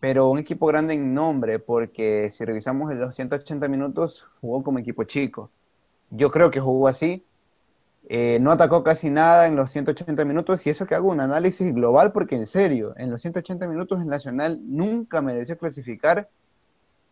[0.00, 4.78] Pero un equipo grande en nombre, porque si revisamos en los 180 minutos, jugó como
[4.78, 5.50] equipo chico.
[6.10, 7.24] Yo creo que jugó así.
[8.08, 11.72] Eh, no atacó casi nada en los 180 minutos y eso que hago un análisis
[11.72, 16.28] global porque en serio, en los 180 minutos el Nacional nunca mereció clasificar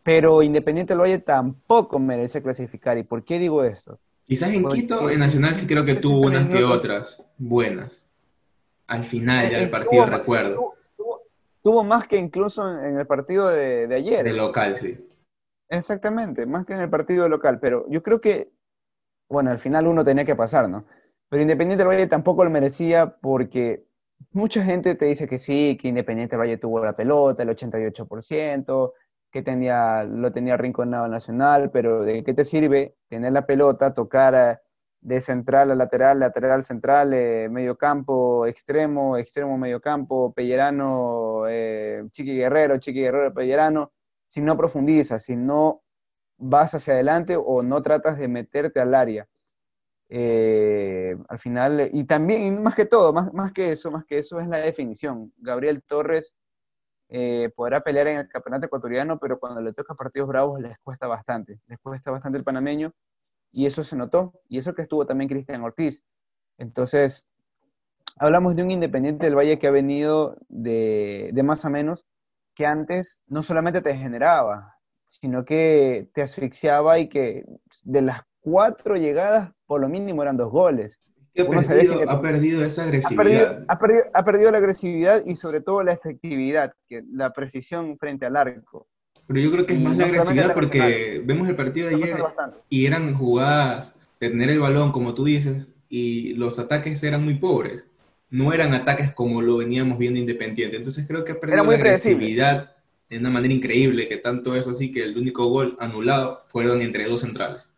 [0.08, 2.96] pero Independiente del Valle tampoco merece clasificar.
[2.96, 3.98] ¿Y por qué digo esto?
[4.26, 8.08] Quizás en Quito, en Nacional sí creo que tuvo unas que otras buenas.
[8.86, 10.76] Al final ya del partido, recuerdo.
[11.68, 14.24] Tuvo, más que incluso en el partido de, ayer.
[14.24, 15.06] De local, sí.
[15.68, 17.60] Exactamente, más que en el partido de local.
[17.60, 18.50] Pero yo creo que,
[19.28, 20.86] bueno, al final uno tenía que pasar, ¿no?
[21.28, 23.84] Pero Independiente del Valle tampoco lo merecía porque
[24.30, 28.94] mucha gente te dice que sí, que Independiente del Valle tuvo la pelota, el 88%,
[29.30, 34.62] que tenía, lo tenía rinconado Nacional, pero ¿de qué te sirve tener la pelota, tocar
[35.00, 42.04] de central a lateral, lateral, central, eh, medio campo, extremo, extremo, medio campo, Pellerano, eh,
[42.10, 43.92] Chiqui Guerrero, Chiqui Guerrero, Pellerano,
[44.26, 45.82] si no profundizas, si no
[46.36, 49.26] vas hacia adelante o no tratas de meterte al área.
[51.28, 54.48] al final, y también, más que todo, más, más que eso, más que eso es
[54.48, 55.32] la definición.
[55.38, 56.36] Gabriel Torres
[57.10, 61.06] eh, podrá pelear en el campeonato ecuatoriano, pero cuando le toca partidos bravos les cuesta
[61.06, 62.92] bastante, les cuesta bastante el panameño,
[63.52, 66.04] y eso se notó, y eso que estuvo también Cristian Ortiz.
[66.58, 67.28] Entonces,
[68.16, 72.06] hablamos de un Independiente del Valle que ha venido de, de más a menos,
[72.54, 74.74] que antes no solamente te generaba,
[75.06, 77.44] sino que te asfixiaba y que
[77.84, 81.00] de las cuatro llegadas, por lo mínimo eran dos goles.
[81.36, 83.64] Ha perdido, esa agresividad.
[83.68, 88.26] Ha perdido, ha perdido, la agresividad y sobre todo la efectividad, que, la precisión frente
[88.26, 88.88] al arco.
[89.28, 92.16] Pero yo creo que es más la agresividad porque vemos el partido de ayer
[92.70, 97.34] y eran jugadas de tener el balón, como tú dices, y los ataques eran muy
[97.34, 97.88] pobres.
[98.30, 100.78] No eran ataques como lo veníamos viendo Independiente.
[100.78, 102.74] Entonces creo que ha perdido la agresividad
[103.10, 107.06] de una manera increíble, que tanto es así que el único gol anulado fueron entre
[107.06, 107.70] dos centrales.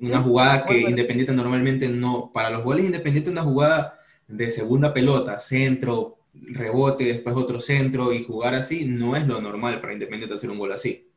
[0.00, 5.38] Una jugada que Independiente normalmente no, para los goles Independiente una jugada de segunda pelota,
[5.38, 6.15] centro,
[6.48, 10.58] rebote, después otro centro y jugar así, no es lo normal para Independiente hacer un
[10.58, 11.10] gol así.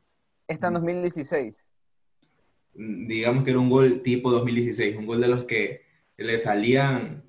[0.46, 1.68] Está en 2016.
[2.74, 5.82] Digamos que era un gol tipo 2016, un gol de los que
[6.16, 7.24] le salían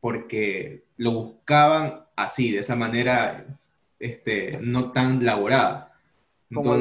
[0.00, 3.58] porque lo buscaban así, de esa manera
[3.98, 5.88] este, no tan laborada.
[6.52, 6.74] Como,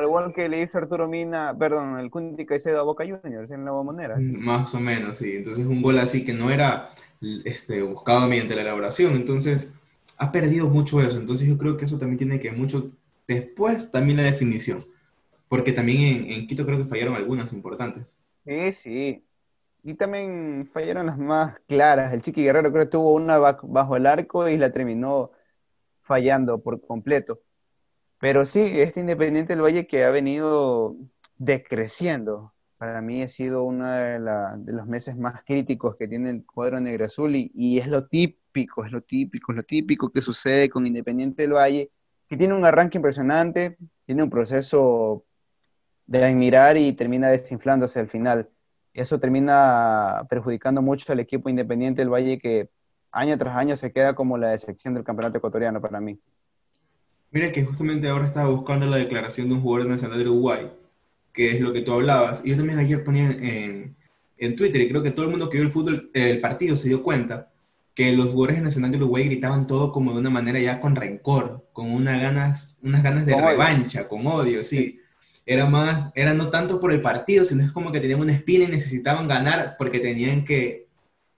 [0.00, 3.66] el gol, que le hizo Arturo Mina, perdón, el Kunti Caicedo a Boca Juniors en
[3.66, 4.16] la bombonera.
[4.18, 5.36] Más o menos, sí.
[5.36, 6.90] Entonces un gol así que no era
[7.44, 9.14] este, buscado mediante la elaboración.
[9.14, 9.74] Entonces
[10.18, 11.18] ha perdido mucho eso.
[11.18, 12.90] Entonces yo creo que eso también tiene que mucho...
[13.26, 14.80] Después también la definición.
[15.48, 18.18] Porque también en, Quito creo que fallaron algunas importantes.
[18.44, 19.24] Sí, sí.
[19.82, 22.12] Y también fallaron las más claras.
[22.12, 25.30] El Chiqui Guerrero creo que tuvo una bajo el arco y la terminó
[26.02, 27.40] fallando por completo.
[28.18, 30.96] Pero sí, este Independiente del Valle que ha venido
[31.36, 32.54] decreciendo.
[32.78, 34.18] Para mí ha sido uno de,
[34.66, 38.43] los meses más críticos que tiene el cuadro negro azul y, y, es lo típico,
[38.54, 41.90] es lo típico, es lo típico que sucede con Independiente del Valle,
[42.28, 45.24] que tiene un arranque impresionante, tiene un proceso
[46.06, 48.48] de admirar y termina desinflándose al final.
[48.92, 52.68] Eso termina perjudicando mucho al equipo Independiente del Valle que
[53.10, 56.18] año tras año se queda como la decepción del campeonato ecuatoriano para mí.
[57.30, 60.70] Mira que justamente ahora estaba buscando la declaración de un jugador nacional de Uruguay,
[61.32, 62.44] que es lo que tú hablabas.
[62.44, 63.96] Y yo también ayer ponía en,
[64.38, 66.88] en Twitter, y creo que todo el mundo que vio el fútbol, el partido se
[66.88, 67.50] dio cuenta,
[67.94, 71.68] que los jugadores nacional de Uruguay gritaban todo como de una manera ya con rencor,
[71.72, 75.00] con unas ganas, unas ganas de revancha, con odio, sí.
[75.46, 78.64] Era más, era no tanto por el partido, sino es como que tenían una espina
[78.64, 80.88] y necesitaban ganar porque tenían que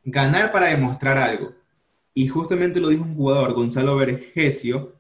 [0.05, 1.53] ganar para demostrar algo.
[2.15, 4.95] Y justamente lo dijo un jugador, Gonzalo Vergesio,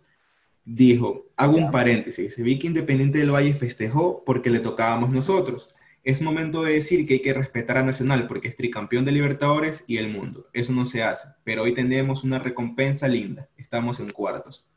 [0.65, 5.73] dijo, hago un paréntesis, vi que Independiente del Valle festejó porque le tocábamos nosotros.
[6.07, 9.83] Es momento de decir que hay que respetar a Nacional porque es tricampeón de Libertadores
[9.89, 10.47] y el mundo.
[10.53, 13.49] Eso no se hace, pero hoy tenemos una recompensa linda.
[13.57, 14.69] Estamos en cuartos.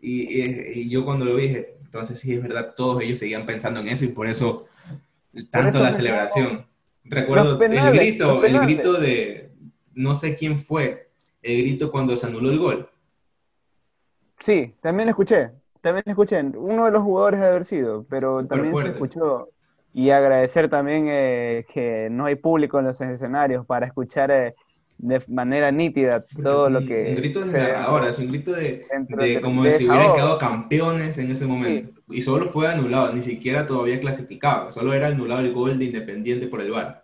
[0.00, 4.04] Y, yo cuando lo dije, entonces sí es verdad, todos ellos seguían pensando en eso
[4.04, 4.68] y por eso
[5.50, 6.66] tanto la celebración.
[7.02, 9.50] Recuerdo el grito, el grito de,
[9.92, 11.10] no sé quién fue,
[11.42, 12.88] el grito cuando se anuló el gol
[14.38, 16.40] Sí, también escuché, también escuché.
[16.40, 19.48] Uno de los jugadores de haber sido, pero también se escuchó.
[19.96, 24.54] Y agradecer también eh, que no hay público en los escenarios para escuchar eh,
[24.98, 27.08] de manera nítida todo lo que...
[27.08, 28.86] Un grito de ahora, es un grito de,
[29.42, 31.98] como si hubieran quedado campeones en ese momento.
[32.10, 36.46] Y solo fue anulado, ni siquiera todavía clasificado, solo era anulado el gol de Independiente
[36.46, 37.02] por el VAR.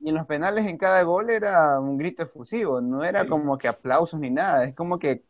[0.00, 3.68] Y en los penales en cada gol era un grito efusivo, no era como que
[3.68, 5.22] aplausos ni nada, es como que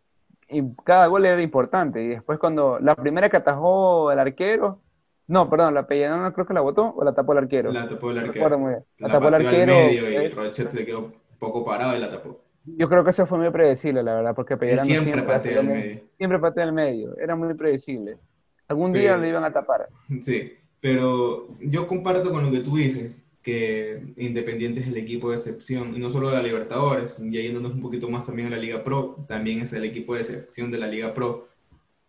[0.83, 2.03] cada gol era importante.
[2.03, 4.81] Y después cuando la primera que atajó el arquero,
[5.27, 7.73] no, perdón, la Pellanona creo que la botó o la tapó el arquero.
[7.73, 8.59] La tapó el arquero.
[8.59, 8.85] Muy bien.
[8.99, 9.75] La, tapó el arquero.
[9.75, 12.41] medio y Rochet se quedó poco parado y la tapó.
[12.67, 15.67] Yo creo que eso fue muy predecible, la verdad, porque Pellanona siempre, siempre patea el
[15.67, 16.01] medio.
[16.17, 18.17] Siempre patea el medio, era muy predecible.
[18.69, 19.89] Algún día lo iban a tapar.
[20.21, 25.37] Sí, pero yo comparto con lo que tú dices que Independiente es el equipo de
[25.37, 28.57] excepción, y no solo de la Libertadores, y yéndonos un poquito más también a la
[28.57, 31.49] Liga Pro, también es el equipo de excepción de la Liga Pro,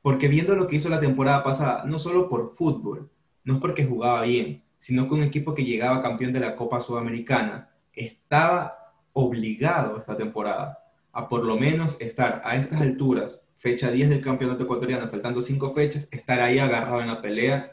[0.06, 3.10] porque viendo lo que hizo la temporada pasada, no solo por fútbol,
[3.44, 6.80] no es porque jugaba bien, sino que un equipo que llegaba campeón de la Copa
[6.80, 10.78] Sudamericana estaba obligado esta temporada
[11.12, 15.72] a por lo menos estar a estas alturas, fecha 10 del campeonato ecuatoriano, faltando cinco
[15.72, 17.72] fechas, estar ahí agarrado en la pelea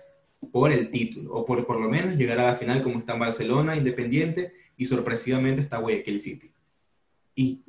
[0.50, 3.20] por el título, o por por lo menos llegar a la final como está en
[3.20, 6.50] Barcelona, Independiente, y sorpresivamente está Guayaquil City.
[7.34, 7.62] Y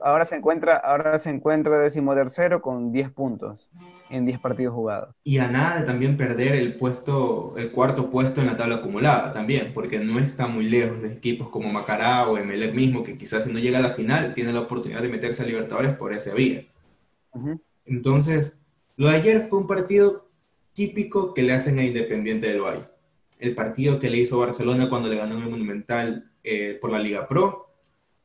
[0.00, 3.70] ahora se encuentra, ahora se encuentra decimotercero con 10 puntos
[4.08, 5.14] en 10 partidos jugados.
[5.22, 9.32] Y a nada de también perder el puesto, el cuarto puesto en la tabla acumulada
[9.32, 13.44] también, porque no está muy lejos de equipos como Macará o Emelec mismo, que quizás
[13.44, 16.32] si no llega a la final tiene la oportunidad de meterse a Libertadores por esa
[16.32, 16.64] vía.
[17.84, 18.60] Entonces,
[18.96, 20.30] lo de ayer fue un partido
[20.72, 22.84] típico que le hacen a Independiente del Valle.
[23.38, 27.28] El partido que le hizo Barcelona cuando le ganó el Monumental eh, por la Liga
[27.28, 27.69] Pro.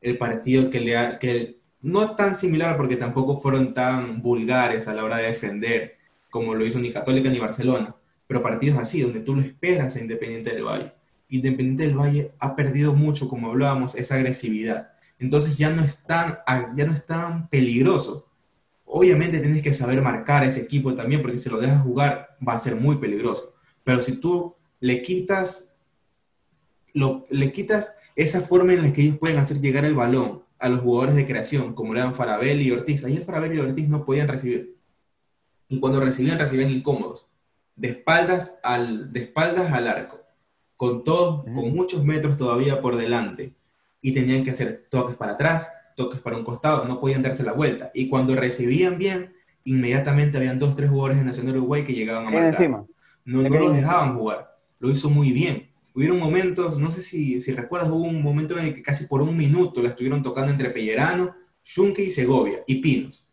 [0.00, 4.94] El partido que le ha, que no tan similar porque tampoco fueron tan vulgares a
[4.94, 5.96] la hora de defender
[6.30, 7.94] como lo hizo ni Católica ni Barcelona,
[8.26, 10.92] pero partidos así donde tú lo esperas a Independiente del Valle.
[11.28, 14.90] Independiente del Valle ha perdido mucho, como hablábamos, esa agresividad.
[15.18, 16.38] Entonces ya no es tan,
[16.76, 18.28] ya no es tan peligroso.
[18.84, 22.54] Obviamente tienes que saber marcar a ese equipo también, porque si lo dejas jugar va
[22.54, 23.54] a ser muy peligroso.
[23.82, 25.76] Pero si tú le quitas,
[26.92, 30.68] lo, le quitas esa forma en la que ellos pueden hacer llegar el balón a
[30.68, 34.04] los jugadores de creación, como eran Farabelli y Ortiz, ahí el Farabelli y Ortiz no
[34.04, 34.76] podían recibir.
[35.68, 37.28] Y cuando recibían, recibían incómodos,
[37.76, 40.20] de espaldas al, de espaldas al arco
[40.76, 43.54] con todo, con muchos metros todavía por delante,
[44.00, 47.52] y tenían que hacer toques para atrás, toques para un costado, no podían darse la
[47.52, 47.90] vuelta.
[47.94, 52.30] Y cuando recibían bien, inmediatamente habían dos, tres jugadores de Nacional Uruguay que llegaban a
[52.30, 52.48] marcar.
[52.48, 52.86] Encima.
[53.24, 55.70] No, no los dejaban jugar, lo hizo muy bien.
[55.96, 59.22] Hubieron momentos, no sé si, si recuerdas, hubo un momento en el que casi por
[59.22, 61.34] un minuto la estuvieron tocando entre Pellerano,
[61.74, 63.26] Junque y Segovia, y Pinos.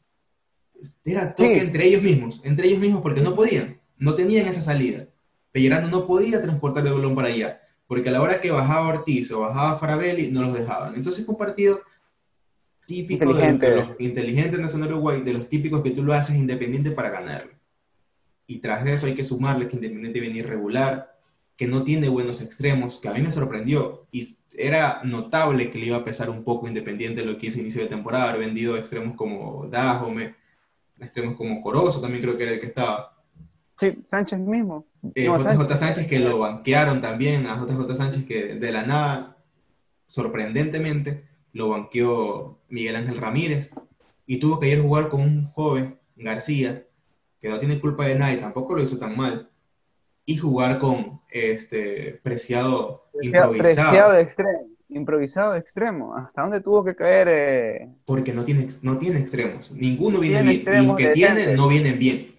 [1.03, 5.09] Era toque entre ellos mismos, entre ellos mismos porque no podían, no tenían esa salida.
[5.51, 9.29] Pellerano no podía transportar el balón para allá, porque a la hora que bajaba Ortiz
[9.33, 10.95] o bajaba Farabelli, no los dejaban.
[10.95, 11.81] Entonces fue un partido
[12.87, 17.09] típico de, los inteligentes Nacional Uruguay, de los típicos que tú lo haces independiente para
[17.09, 17.51] ganarlo.
[18.47, 21.12] Y tras eso hay que sumarle que Independiente viene irregular,
[21.55, 24.07] que no tiene buenos extremos, que a mí me sorprendió.
[24.11, 27.81] Y era notable que le iba a pesar un poco Independiente lo que hizo inicio
[27.81, 30.35] de temporada, haber vendido extremos como Dajome,
[30.99, 33.17] extremos como Corozo también creo que era el que estaba.
[33.79, 34.85] Sí, Sánchez mismo.
[35.15, 36.07] Eh, JJ Sánchez.
[36.07, 39.37] que lo banquearon también, a JJ Sánchez que de la nada,
[40.05, 43.71] sorprendentemente, lo banqueó Miguel Ángel Ramírez
[44.25, 46.85] y tuvo que ir a jugar con un joven, García,
[47.41, 49.49] que no tiene culpa de nadie, tampoco lo hizo tan mal,
[50.25, 53.51] y jugar con este Preciado, improvisado.
[53.57, 56.15] Preciado de extremo, improvisado de extremo.
[56.15, 57.27] ¿Hasta dónde tuvo que caer?
[57.29, 57.89] Eh?
[58.05, 62.35] Porque no tiene, no tiene extremos, ninguno viene bien, los que tiene no vienen bien.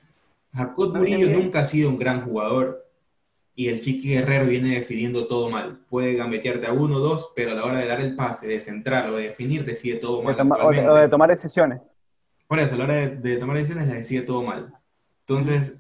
[0.54, 2.84] Jacob Murillo nunca ha sido un gran jugador
[3.56, 5.80] y el Chiqui Guerrero viene decidiendo todo mal.
[5.88, 8.60] Puede gambetearte a uno o dos, pero a la hora de dar el pase, de
[8.60, 10.36] centrar o de definir, decide todo mal.
[10.40, 11.96] o, de, tomar decisiones.
[12.48, 14.74] Por eso, a la hora de, tomar decisiones, la decide todo mal.
[15.20, 15.76] Entonces,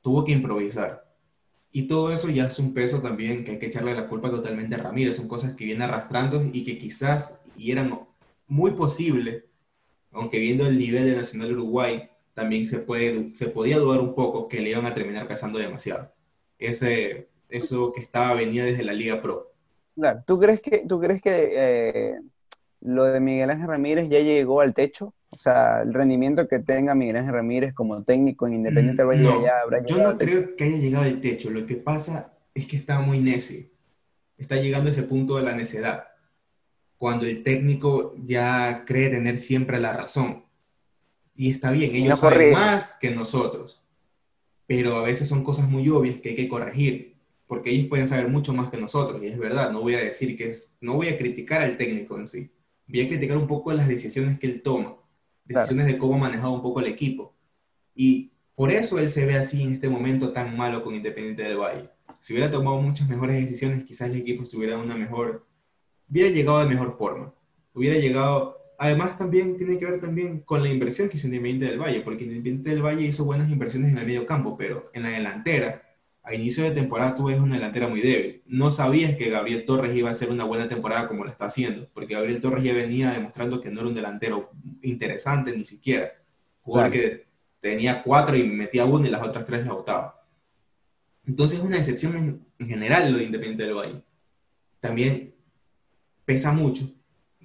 [0.00, 1.05] tuvo que improvisar.
[1.76, 4.76] Y todo eso ya es un peso también que hay que echarle la culpa totalmente
[4.76, 5.16] a Ramírez.
[5.16, 8.00] Son cosas que viene arrastrando y que quizás y eran
[8.46, 9.44] muy posible,
[10.10, 14.48] aunque viendo el nivel de Nacional Uruguay, también se, puede, se podía dudar un poco
[14.48, 16.10] que le iban a terminar pesando demasiado.
[16.58, 19.52] Ese, eso que estaba venía desde la Liga Pro.
[19.96, 22.20] Claro, ¿tú crees que, tú crees que eh,
[22.80, 25.12] lo de Miguel Ángel Ramírez ya llegó al techo?
[25.30, 29.44] O sea, el rendimiento que tenga Miguel Ángel Ramírez como técnico en Independiente mm, no,
[29.62, 31.50] habrá Yo no creo que haya llegado al techo.
[31.50, 33.66] Lo que pasa es que está muy necio.
[34.38, 36.04] Está llegando a ese punto de la necedad.
[36.96, 40.46] Cuando el técnico ya cree tener siempre la razón
[41.36, 43.82] y está bien, ellos saben más que nosotros,
[44.66, 47.14] pero a veces son cosas muy obvias que hay que corregir,
[47.46, 50.36] porque ellos pueden saber mucho más que nosotros, y es verdad, no voy a decir
[50.36, 52.50] que es, no voy a criticar al técnico en sí,
[52.86, 54.96] voy a criticar un poco las decisiones que él toma,
[55.46, 57.34] decisiones de cómo ha manejado un poco el equipo.
[57.94, 61.58] Y por eso él se ve así en este momento tan malo con Independiente del
[61.58, 61.90] Valle.
[62.20, 65.46] Si hubiera tomado muchas mejores decisiones, quizás el equipo estuviera una mejor,
[66.08, 67.34] hubiera llegado de mejor forma,
[67.74, 71.80] hubiera llegado además también tiene que ver también con la inversión que hizo Independiente del
[71.80, 75.10] Valle, porque Independiente del Valle hizo buenas inversiones en el medio campo, pero en la
[75.10, 75.82] delantera,
[76.26, 78.42] a inicio de temporada tú ves una delantera muy débil.
[78.46, 81.88] No sabías que Gabriel Torres iba a hacer una buena temporada como lo está haciendo,
[81.94, 84.50] porque Gabriel Torres ya venía demostrando que no era un delantero
[84.82, 86.12] interesante ni siquiera.
[86.62, 87.26] Jugador que
[87.60, 90.26] tenía cuatro y metía uno y las otras tres la botaba.
[91.26, 94.02] Entonces es una decepción en, en general lo de Independiente del Valle.
[94.80, 95.34] También
[96.24, 96.86] pesa mucho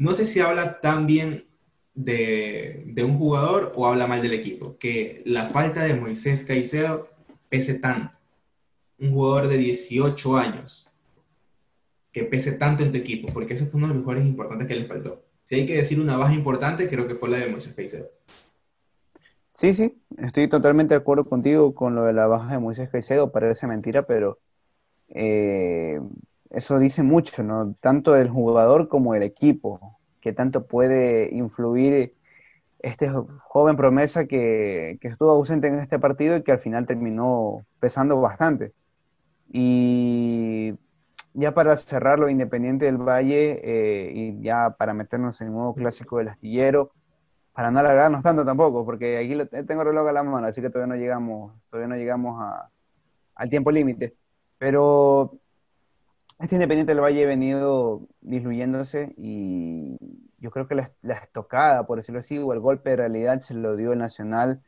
[0.02, 1.46] no sé si habla tan bien
[1.94, 7.08] de, un jugador o habla mal del equipo, que la falta de Moisés Caicedo
[7.50, 8.18] pese tanto.
[9.02, 10.88] Un jugador de 18 años
[12.12, 14.76] que pese tanto en tu equipo, porque ese fue uno de los jugadores importantes que
[14.76, 15.24] le faltó.
[15.44, 18.10] Si hay que decir una baja importante, creo que fue la de Moisés Caicedo.
[19.52, 23.32] Sí, sí, estoy totalmente de acuerdo contigo con lo de la baja de Moisés Caicedo,
[23.32, 24.40] parece mentira, pero
[25.10, 26.00] eh,
[26.50, 27.76] eso dice mucho, ¿no?
[27.80, 32.14] Tanto del jugador como del equipo, que tanto puede influir
[32.80, 33.12] este
[33.44, 38.74] joven promesa que, estuvo ausente en este partido y que al final terminó pesando bastante.
[39.54, 40.74] Y
[41.34, 46.18] ya para cerrarlo, Independiente del Valle, eh, y ya para meternos en el nuevo clásico
[46.18, 46.92] del astillero,
[47.54, 49.36] para no alargarnos tanto tampoco, porque aquí
[49.66, 52.42] tengo el reloj a la mano, así que todavía no llegamos, todavía no llegamos
[53.36, 54.16] al tiempo límite.
[54.58, 55.40] Pero
[56.40, 59.98] este Independiente del Valle ha venido disminuyéndose y
[60.40, 63.76] yo creo que la, estocada, por decirlo así, o el golpe de realidad se lo
[63.76, 64.62] dio el Nacional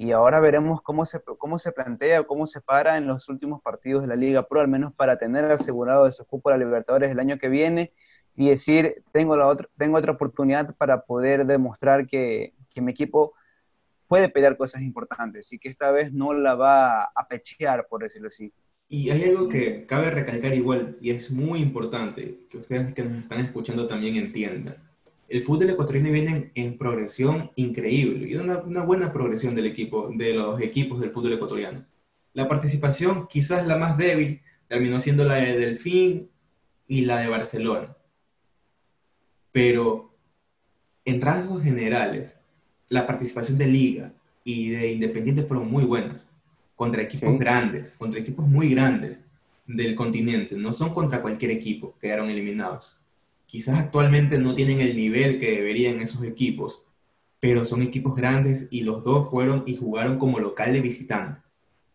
[0.00, 4.00] y ahora veremos cómo se, cómo se plantea, cómo se para en los últimos partidos
[4.00, 7.20] de la Liga Pro, al menos para tener asegurado ese cupo a la Libertadores el
[7.20, 7.92] año que viene
[8.34, 13.34] y decir, tengo, la otra, tengo otra oportunidad para poder demostrar que, que mi equipo
[14.08, 18.28] puede pelear cosas importantes y que esta vez no la va a pechear, por decirlo
[18.28, 18.54] así.
[18.88, 23.18] Y hay algo que cabe recalcar igual, y es muy importante, que ustedes que nos
[23.18, 24.89] están escuchando también entiendan
[25.30, 30.34] el fútbol ecuatoriano viene en, progresión increíble y una, una, buena progresión del equipo, de
[30.34, 31.86] los equipos del fútbol ecuatoriano.
[32.32, 36.28] La participación, quizás la más débil, terminó siendo la de Delfín
[36.88, 37.96] y la de Barcelona.
[39.52, 40.12] Pero
[41.04, 42.40] en rasgos generales,
[42.88, 44.12] la participación de Liga
[44.42, 46.28] y de Independiente fueron muy buenas,
[46.74, 49.24] contra equipos grandes, contra equipos muy grandes
[49.64, 52.99] del continente, no son contra cualquier equipo, quedaron eliminados
[53.50, 56.84] quizás actualmente no tienen el nivel que deberían esos equipos,
[57.40, 61.40] pero son equipos grandes y los dos fueron y jugaron como local de visitante.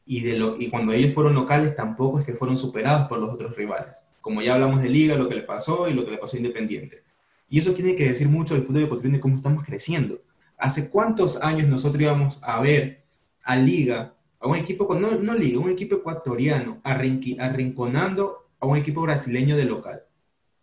[0.06, 3.34] Y, de lo, y cuando ellos fueron locales tampoco es que fueron superados por los
[3.34, 3.95] otros rivales.
[4.20, 6.39] Como ya hablamos de liga, lo que le pasó y lo que le pasó a
[6.39, 7.03] Independiente.
[7.49, 10.22] Y eso tiene que decir mucho del fútbol ecuatoriano y cómo estamos creciendo.
[10.58, 13.06] ¿Hace cuántos años nosotros íbamos a ver
[13.45, 19.56] a liga, a un equipo, no, liga, un equipo ecuatoriano arrinconando a un equipo brasileño
[19.56, 20.05] de local?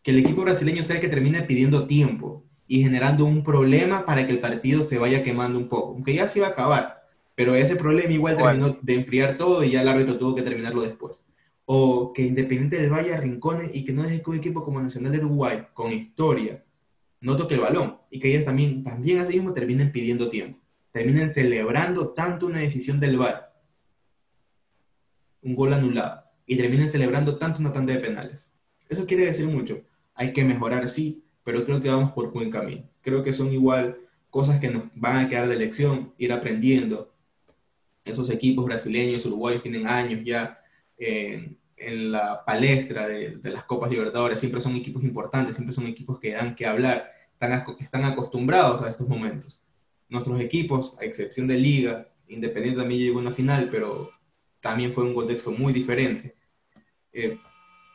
[0.03, 4.27] Que el equipo brasileño sea el que termine pidiendo tiempo y generando un problema para
[4.27, 7.55] que el partido se vaya quemando un poco, aunque ya se iba a acabar, pero
[7.55, 11.25] ese problema igual terminó de enfriar todo y ya el árbitro tuvo que terminarlo después.
[11.65, 15.13] O que Independiente del Valle rincones y que no deje que un equipo como Nacional
[15.13, 16.65] de Uruguay, con historia,
[17.21, 20.59] no toque el balón y que ellos también, también así mismo terminen pidiendo tiempo,
[20.91, 23.55] terminen celebrando tanto una decisión del VAR,
[25.43, 28.51] un gol anulado, y terminen celebrando tanto una tanda de penales.
[28.89, 29.83] Eso quiere decir mucho
[30.23, 32.85] hay que mejorar, sí, pero creo que vamos por buen camino.
[33.01, 33.99] Creo que son igual
[34.31, 37.13] cosas que nos van a quedar de lección, ir aprendiendo.
[38.05, 40.61] Esos equipos brasileños, uruguayos tienen años ya
[40.97, 46.31] en, la palestra de, las Copas Libertadores, siempre son equipos importantes, siempre son equipos que
[46.31, 49.61] dan que hablar, están, están acostumbrados a estos momentos.
[50.09, 54.13] Nuestros equipos, a excepción de Liga, Independiente también llegó a una final, pero
[54.61, 56.37] también fue un contexto muy diferente.
[57.13, 57.37] Eh,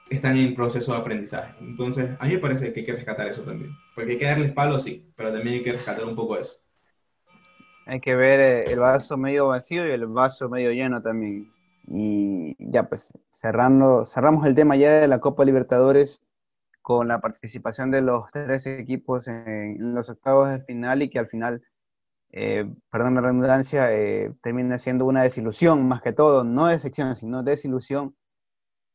[0.09, 1.53] están en proceso de aprendizaje.
[1.59, 3.71] Entonces, a mí me parece que hay que rescatar eso también.
[3.95, 6.57] Porque hay que darles palo, sí, pero también hay que rescatar un poco eso.
[7.85, 11.51] Hay que ver eh, el vaso medio vacío y el vaso medio lleno también.
[11.87, 16.21] Y ya, pues, cerrando, cerramos el tema ya de la Copa Libertadores
[16.81, 21.27] con la participación de los tres equipos en, los octavos de final y que al
[21.27, 21.61] final,
[22.31, 27.43] eh, perdón la redundancia, eh, termina siendo una desilusión más que todo, no decepción, sino
[27.43, 28.15] desilusión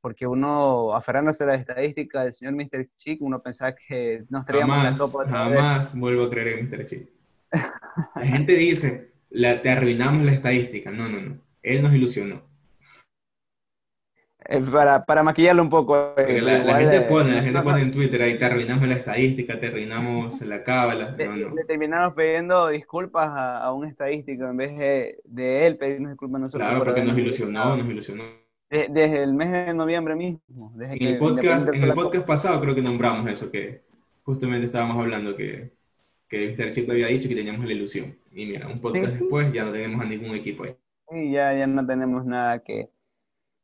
[0.03, 2.89] porque uno, aferrándose a la estadística del señor Mr.
[2.99, 5.29] Chick, uno pensaba que nos traíamos jamás, la copa.
[5.29, 6.85] Jamás vuelvo a creer en Mr.
[6.85, 7.09] Chick.
[8.17, 10.91] La gente dice, te arruinamos la estadística.
[10.91, 11.39] No, no, no.
[11.63, 12.43] Él nos ilusionó.
[14.45, 16.15] Eh, para, para, maquillarlo un poco.
[16.17, 19.69] Eh, la, gente pone, la gente pone en Twitter ahí, te arruinamos la estadística, te
[19.69, 21.15] arruinamos la cábala.
[21.17, 21.55] No, no.
[21.55, 26.41] Le terminamos pidiendo disculpas a, un estadístico en vez de, de él pedirnos disculpas a
[26.41, 26.69] nosotros.
[26.69, 28.42] Claro, porque nos ilusionó, nos ilusionó
[28.73, 30.73] desde el mes de noviembre mismo.
[30.81, 33.83] en, el podcast, en el podcast pasado creo que nombramos eso, que
[34.23, 35.73] justamente estábamos hablando que,
[36.27, 36.71] que Mr.
[36.71, 38.17] Chip había dicho que teníamos la ilusión.
[38.31, 40.75] Y mira, un podcast después ya no tenemos a ningún equipo ahí.
[41.11, 42.89] Sí, ya, ya no tenemos nada que,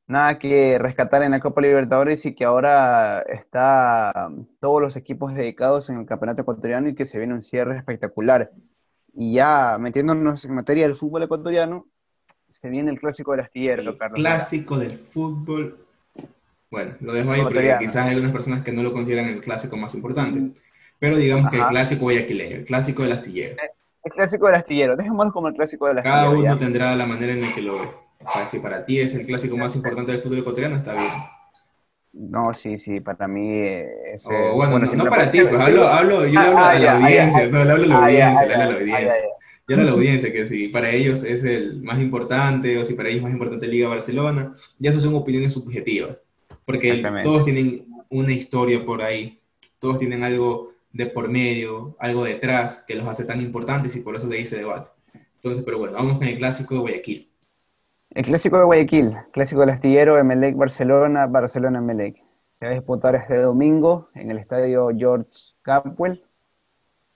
[0.06, 5.34] nada que rescatar en la Copa Libertadores y que ahora está um, todos los equipos
[5.34, 8.50] dedicados en el campeonato ecuatoriano y que se viene un cierre espectacular.
[9.14, 11.86] Y ya metiéndonos en materia del fútbol ecuatoriano,
[12.60, 15.78] se viene el clásico del astillero, el Clásico del fútbol.
[16.70, 19.76] Bueno, lo dejo ahí porque quizás hay algunas personas que no lo consideran el clásico
[19.76, 20.60] más importante.
[20.98, 23.54] Pero digamos que el clásico guayaquileño, el clásico del astillero.
[23.54, 23.70] Eh,
[24.02, 26.20] el, clásico del astillero, dejémoslo como el clásico del astillero.
[26.20, 27.88] Cada uno tendrá la manera en la que lo ve.
[28.48, 31.08] si para ti es el clásico más importante del fútbol ecuatoriano, está bien.
[32.12, 34.26] No, sí, sí, para mí es...
[34.54, 37.84] bueno, no, para ti, pues hablo, hablo, yo hablo a la audiencia, no, le hablo
[37.84, 39.14] a la audiencia, le hablo a la audiencia
[39.68, 43.10] y ahora la audiencia, que si para ellos es el más importante o si para
[43.10, 46.16] ellos es más importante Liga Barcelona, ya eso son opiniones subjetivas,
[46.64, 49.42] porque todos tienen una historia por ahí,
[49.78, 54.16] todos tienen algo de por medio, algo detrás que los hace tan importantes y por
[54.16, 54.90] eso ahí se debate.
[55.34, 57.30] Entonces, pero bueno, vamos con el clásico de Guayaquil.
[58.12, 62.24] El clásico de Guayaquil, clásico del astillero, Emelec Barcelona, Barcelona Emelec.
[62.50, 65.28] Se va a disputar este domingo en el estadio George
[65.60, 66.24] Capwell.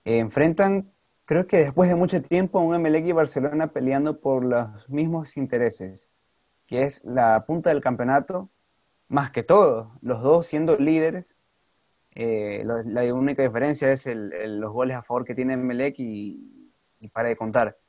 [0.05, 0.92] enfrentan
[1.33, 6.11] creo que después de mucho tiempo un MLX y Barcelona peleando por los mismos intereses,
[6.67, 8.51] que es la punta del campeonato,
[9.07, 11.35] más que todo, los dos siendo líderes.
[12.13, 17.35] Eh, la única diferencia es los goles a favor que tiene MLX y, para de
[17.35, 17.79] contar.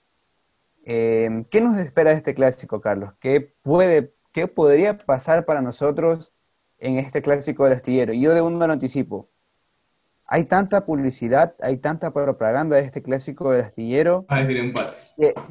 [0.87, 3.13] Eh, ¿Qué nos espera de este clásico, Carlos?
[3.21, 6.33] ¿Qué, puede, ¿Qué podría pasar para nosotros
[6.79, 8.15] en este clásico del astillero?
[8.15, 9.29] Yo de uno lo anticipo.
[10.35, 14.27] Hay tanta publicidad, hay tanta propaganda de este clásico del astillero.
[14.29, 14.97] Va a decir empate.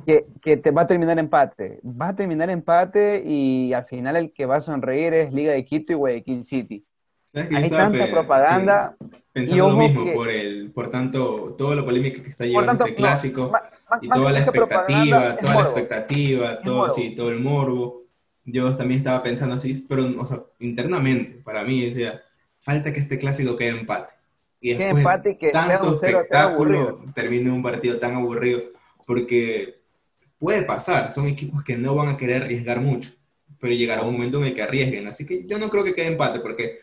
[0.05, 1.79] Que, que, te va a terminar empate.
[1.85, 5.63] Va a terminar empate y al final el que va a sonreír es Liga de
[5.63, 6.85] Quito y Guayaquil City.
[7.33, 8.97] Hay tanta propaganda.
[9.31, 13.53] Pensando lo mismo, por, el, por tanto, toda la polémica que está llevando este clásico
[14.01, 18.01] y toda la expectativa, toda la expectativa, todo, sí, todo el morbo.
[18.43, 22.21] Yo también estaba pensando así, pero o sea, internamente, para mí, decía,
[22.59, 24.22] falta que este clásico quede empate.
[24.63, 28.61] Y después empate que tanto un espectáculo termine un partido tan aburrido,
[29.05, 29.81] porque
[30.39, 33.11] puede pasar, son equipos que no van a querer arriesgar mucho,
[33.59, 35.05] pero llegará un momento en el que arriesguen.
[35.05, 36.79] Así que yo no creo que quede empate, porque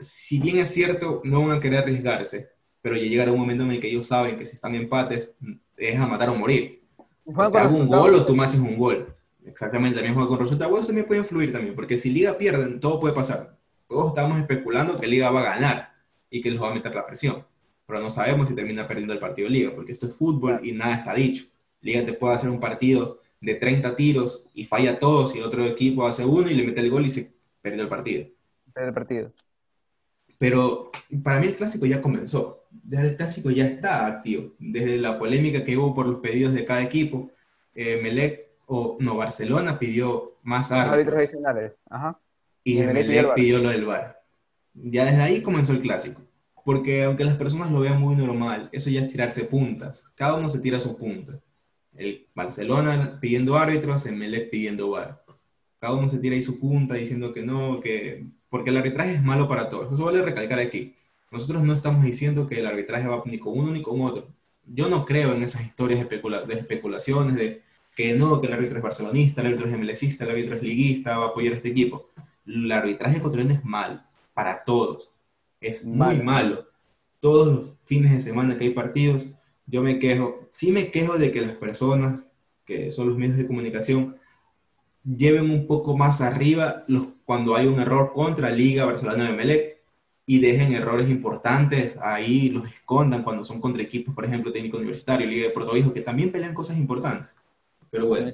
[0.00, 2.50] si bien es cierto, no van a querer arriesgarse,
[2.80, 5.32] pero ya llegará un momento en el que ellos saben que si están empates,
[5.76, 6.82] es a matar o morir.
[7.24, 9.14] Te hago un gol o tú me haces un gol.
[9.46, 10.76] Exactamente, también juega con resultados.
[10.76, 13.56] Eso también puede influir también, porque si Liga pierden, todo puede pasar.
[13.86, 15.91] Todos estamos especulando que Liga va a ganar
[16.32, 17.44] y que les va a meter la presión.
[17.86, 20.72] Pero no sabemos si termina perdiendo el partido de Liga, porque esto es fútbol y
[20.72, 21.44] nada está dicho.
[21.82, 25.64] Liga te puede hacer un partido de 30 tiros y falla todos y el otro
[25.66, 28.26] equipo hace uno y le mete el gol y se perdió el partido.
[28.72, 29.32] Pierde el partido.
[30.38, 30.90] Pero
[31.22, 32.64] para mí el clásico ya comenzó.
[32.88, 34.54] Ya el clásico ya está activo.
[34.58, 37.30] Desde la polémica que hubo por los pedidos de cada equipo,
[37.74, 41.18] eh, Melec, o no, Barcelona pidió más árbitros.
[41.18, 41.78] adicionales.
[41.90, 42.18] Ajá.
[42.64, 44.21] Y, Melec, pidió, lo del VAR.
[44.74, 46.22] Ya desde ahí comenzó el clásico.
[46.64, 50.04] Porque aunque las personas lo vean muy normal, eso ya es tirarse puntas.
[50.14, 51.40] Cada uno se tira su punta.
[51.94, 55.22] El Barcelona pidiendo árbitros, el Melec pidiendo VAR.
[55.78, 59.22] Cada uno se tira ahí su punta diciendo que no, que porque el arbitraje es
[59.22, 59.92] malo para todos.
[59.92, 60.94] Eso vale recalcar aquí.
[61.30, 64.28] Nosotros no estamos diciendo que el arbitraje va ni con uno ni con otro.
[64.66, 67.62] Yo no creo en esas historias de, especulaciones de
[67.96, 71.18] que no, que el árbitro es barcelonista, el árbitro es MLCista, el árbitro es liguista,
[71.18, 72.08] va a apoyar a este equipo.
[72.46, 74.00] El arbitraje ecuatoriano es malo
[74.34, 75.14] para todos.
[75.60, 76.66] Es muy malo.
[77.20, 79.28] Todos los fines de semana que hay partidos,
[79.66, 80.48] yo me quejo.
[80.50, 82.26] Sí me quejo de que las personas,
[82.64, 84.16] que son los medios de comunicación,
[85.04, 89.78] lleven un poco más arriba los, cuando hay un error contra Liga Barcelona de Melec
[90.26, 95.26] y dejen errores importantes ahí, los escondan cuando son contra equipos, por ejemplo, técnico universitario,
[95.26, 97.38] Liga de Puerto que también pelean cosas importantes.
[97.90, 98.30] Pero bueno,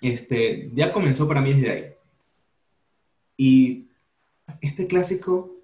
[0.00, 1.84] este, ya comenzó para mí desde ahí.
[3.36, 3.85] Y
[4.60, 5.56] este clásico,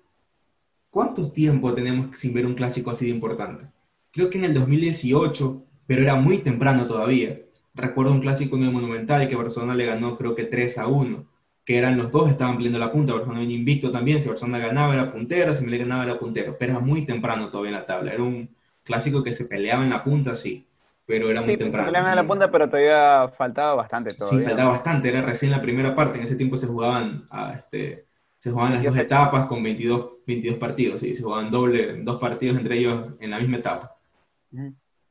[0.91, 3.67] ¿cuántos tiempo tenemos sin ver un clásico así de importante?
[4.11, 7.37] Creo que en el 2018, pero era muy temprano todavía
[7.75, 11.25] recuerdo un clásico en el Monumental que Barcelona le ganó creo que 3 a 1,
[11.65, 14.95] que eran los dos estaban peleando la punta, Barcelona venía invicto también, si Barcelona ganaba
[14.95, 17.87] era puntero, si me le ganaba era puntero, pero era muy temprano todavía en la
[17.87, 20.67] tabla, era un clásico que se peleaba en la punta, sí,
[21.07, 21.85] pero era muy temprano.
[21.85, 24.41] Se peleaban en la punta, pero todavía faltaba bastante todavía.
[24.41, 28.07] Sí, faltaba bastante, era recién la primera parte, en ese tiempo se jugaban a, este,
[28.43, 32.59] se jugaban las dos etapas con 22, 22 partidos, sí, se jugaban doble, dos partidos
[32.59, 33.97] entre ellos en la misma etapa.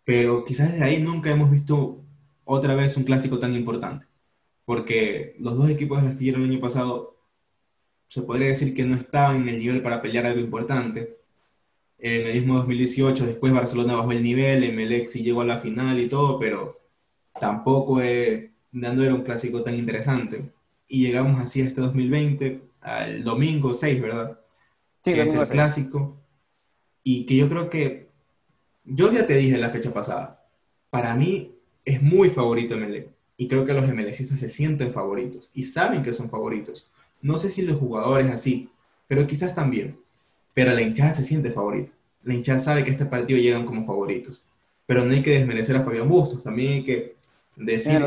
[0.04, 2.04] Pero quizás desde ahí nunca hemos visto
[2.44, 4.06] otra vez un clásico tan importante.
[4.66, 7.22] Porque los dos equipos del astillero el año pasado
[8.10, 11.18] se podría decir que no estaban en el nivel para pelear algo importante.
[12.00, 16.02] En el mismo 2018, después Barcelona bajó el nivel, Emelec sí llegó a la final
[16.02, 16.82] y todo, pero
[17.40, 20.52] tampoco eh, no era un clásico tan interesante.
[20.90, 24.40] Y llegamos así a este 2020, al domingo 6, ¿verdad?
[25.04, 26.18] Sí, que es el clásico.
[27.04, 28.10] Y que yo creo que,
[28.84, 30.46] yo ya te dije la fecha pasada,
[30.90, 31.56] para mí
[31.86, 33.10] es muy favorito MLE.
[33.38, 36.92] Y creo que los MLCistas se sienten favoritos y saben que son favoritos.
[37.22, 38.70] No sé si los jugadores así,
[39.08, 39.98] pero quizás también.
[40.54, 41.92] Pero la hinchada se siente favorita.
[42.24, 44.46] La hinchada sabe que este partido llegan como favoritos.
[44.86, 46.44] Pero no hay que desmerecer a Fabián Bustos.
[46.44, 47.16] También hay que
[47.56, 48.00] decir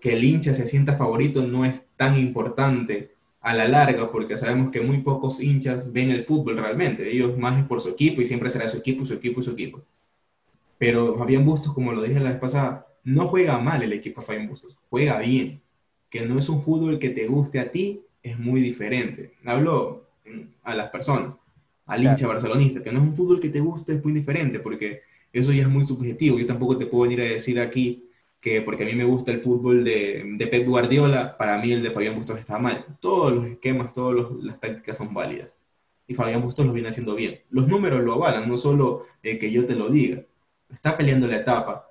[0.00, 3.15] que el hincha se sienta favorito no es tan importante
[3.46, 7.08] a la larga, porque sabemos que muy pocos hinchas ven el fútbol realmente.
[7.08, 9.52] Ellos más es por su equipo y siempre será su equipo, su equipo y su
[9.52, 9.84] equipo.
[10.78, 14.48] Pero Fabián Bustos, como lo dije la vez pasada, no juega mal el equipo Fabián
[14.48, 15.62] Bustos, juega bien.
[16.10, 19.34] Que no es un fútbol que te guste a ti, es muy diferente.
[19.44, 20.08] Hablo
[20.64, 21.36] a las personas,
[21.86, 25.02] al hincha barcelonista, que no es un fútbol que te guste, es muy diferente, porque
[25.32, 26.36] eso ya es muy subjetivo.
[26.36, 28.05] Yo tampoco te puedo venir a decir aquí
[28.46, 31.82] que porque a mí me gusta el fútbol de, de Pep Guardiola, para mí el
[31.82, 32.84] de Fabián Bustos está mal.
[33.00, 35.58] Todos los esquemas, todas las tácticas son válidas.
[36.06, 37.40] Y Fabián Bustos los viene haciendo bien.
[37.50, 40.22] Los números lo avalan, no solo el que yo te lo diga.
[40.70, 41.86] Está peleando la etapa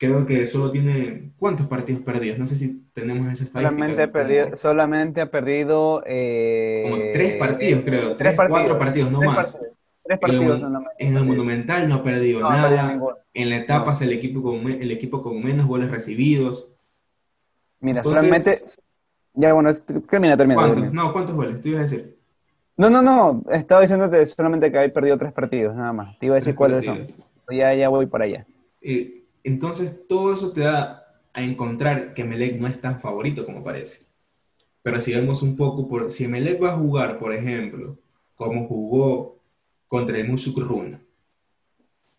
[0.00, 2.38] creo que solo tiene cuántos partidos perdidos.
[2.38, 3.70] No sé si tenemos esa estadística.
[3.70, 6.02] Solamente, perdido, solamente ha perdido.
[6.06, 8.16] Eh, como tres partidos, creo.
[8.16, 9.60] Tres, cuatro partidos, no más.
[10.10, 10.60] Tres partidos
[10.98, 12.98] en, el Monumental no ha perdido nada.
[13.32, 16.72] en la etapa es el equipo, con, el equipo con menos goles recibidos.
[17.78, 18.58] Mira, solamente...
[19.34, 19.70] Ya, bueno,
[20.08, 20.60] termina, termina.
[20.60, 20.92] ¿Cuántos?
[20.92, 21.60] No, ¿cuántos goles?
[21.60, 22.18] Te iba a decir.
[22.76, 26.18] No, no, no, estaba diciéndote solamente que hay perdido tres partidos, nada más.
[26.18, 27.06] Te iba a decir cuáles son.
[27.48, 28.48] Ya, ya voy para allá.
[28.80, 33.62] Eh, entonces, todo eso te da a encontrar que Melec no es tan favorito como
[33.62, 34.06] parece.
[34.82, 37.96] Pero si vemos un poco, por, si Melec va a jugar, por ejemplo,
[38.34, 39.39] como jugó
[39.90, 41.02] contra el Mushuk Runa,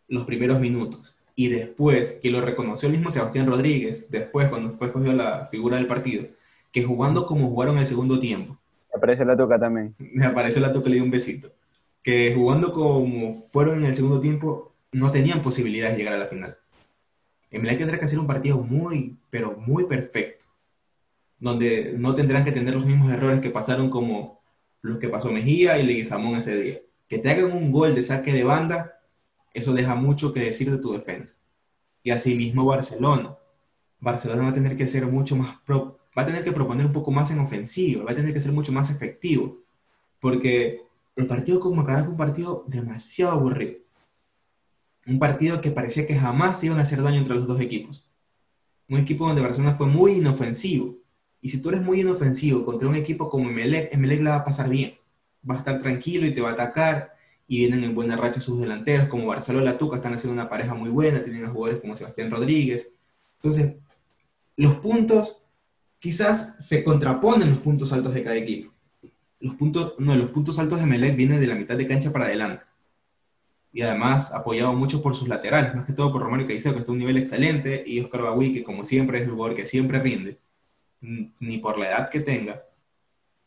[0.09, 4.87] los primeros minutos, y después, que lo reconoció el mismo Sebastián Rodríguez, después cuando fue
[4.87, 6.27] escogido la figura del partido,
[6.73, 8.59] que jugando como jugaron el segundo tiempo,
[8.93, 9.95] aparece la toca también.
[9.97, 11.53] Me apareció la toca le di un besito.
[12.03, 16.25] Que jugando como fueron en el segundo tiempo, no tenían posibilidades de llegar a la
[16.25, 16.57] final.
[17.51, 20.43] Emelec tendrá que hacer un partido muy, pero muy perfecto.
[21.39, 24.41] Donde no tendrán que tener los mismos errores que pasaron como
[24.81, 26.81] los que pasó Mejía y Leguizamón ese día.
[27.11, 29.01] Que te hagan un gol de saque de banda,
[29.53, 31.35] eso deja mucho que decir de tu defensa.
[32.03, 33.35] Y asimismo Barcelona.
[33.99, 36.93] Barcelona va a tener que ser mucho más pro va a tener que proponer un
[36.93, 39.57] poco más en ofensiva, va a tener que ser mucho más efectivo,
[40.21, 40.83] porque
[41.17, 43.79] el partido con Macará fue un partido demasiado aburrido.
[45.05, 48.07] Un partido que parecía que jamás iban a hacer daño entre los dos equipos.
[48.87, 50.95] Un equipo donde Barcelona fue muy inofensivo.
[51.41, 54.45] Y si tú eres muy inofensivo contra un equipo como Emelec, Emelec la va a
[54.45, 55.00] pasar bien.
[55.49, 57.15] Va a estar tranquilo y te va a atacar.
[57.47, 60.89] Y vienen en buena racha sus delanteros, como Barcelona Tuca, están haciendo una pareja muy
[60.89, 62.93] buena, tienen a jugadores como Sebastián Rodríguez.
[63.35, 63.75] Entonces,
[64.55, 65.43] los puntos
[65.99, 68.71] quizás se contraponen los puntos altos de cada equipo.
[69.39, 72.25] Los puntos, no, los puntos altos de Melec vienen de la mitad de cancha para
[72.25, 72.63] adelante.
[73.73, 76.91] Y además apoyado mucho por sus laterales, más que todo por Romario Caicedo, que está
[76.91, 79.99] a un nivel excelente, y Oscar Bagui, que como siempre es el jugador que siempre
[79.99, 80.39] rinde,
[81.01, 82.63] ni por la edad que tenga.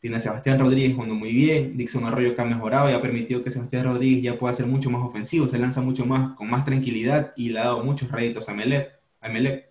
[0.04, 3.42] Tiene a Sebastián Rodríguez jugando muy bien, Dixon Arroyo que ha mejorado y ha permitido
[3.42, 6.66] que Sebastián Rodríguez ya pueda ser mucho más ofensivo, se lanza mucho más, con más
[6.66, 9.00] tranquilidad y le ha dado muchos réditos a Melec.
[9.22, 9.70] A Melec.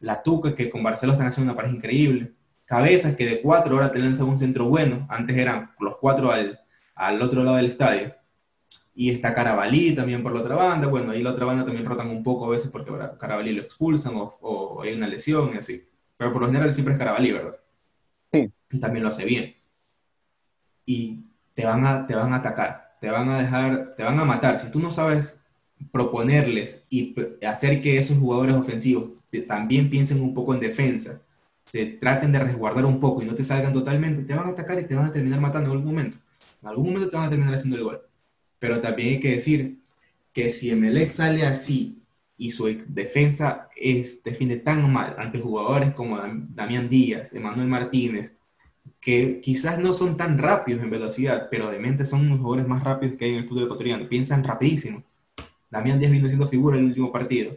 [0.00, 2.32] La Tuca, que con Barcelona están haciendo una pareja increíble.
[2.64, 5.06] Cabezas, que de cuatro horas te lanzan un centro bueno.
[5.08, 6.58] Antes eran los cuatro al,
[6.96, 8.16] al otro lado del estadio.
[8.96, 10.88] Y está Carabalí también por la otra banda.
[10.88, 14.14] Bueno, ahí la otra banda también rotan un poco a veces porque Carabalí lo expulsan
[14.16, 15.88] o, hay una lesión y así.
[16.16, 17.61] Pero por lo general siempre es Carabalí, ¿verdad?
[18.32, 19.54] Y también lo hace bien.
[20.86, 24.24] Y te van a, te van a atacar, te van a dejar, te van a
[24.24, 24.58] matar.
[24.58, 25.42] Si tú no sabes
[25.90, 27.14] proponerles y
[27.44, 29.10] hacer que esos jugadores ofensivos
[29.46, 31.20] también piensen un poco en defensa,
[31.66, 34.78] se traten de resguardar un poco y no te salgan totalmente, te van a atacar
[34.78, 36.18] y te van a terminar matando en algún momento.
[36.62, 38.02] En algún momento te van a terminar haciendo el gol.
[38.58, 39.80] Pero también hay que decir
[40.32, 42.01] que si Emelec sale así
[42.36, 48.36] y su defensa es, defiende tan mal ante jugadores como Damián Díaz, Emanuel Martínez,
[49.00, 52.82] que quizás no son tan rápidos en velocidad, pero de mente son los jugadores más
[52.82, 55.04] rápidos que hay en el fútbol ecuatoriano, piensan rapidísimo
[55.72, 57.56] Damián Díaz vino siendo figura en el último partido,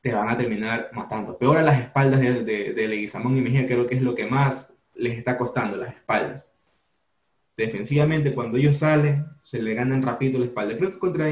[0.00, 1.36] te van a terminar matando.
[1.36, 4.74] Peor a las espaldas de, de, Leguizamón y Mejía, creo que es lo que más
[4.94, 6.50] les está costando, las espaldas.
[7.58, 10.78] Defensivamente, cuando ellos salen, se le ganan rápido la espalda.
[10.78, 11.28] Creo que contra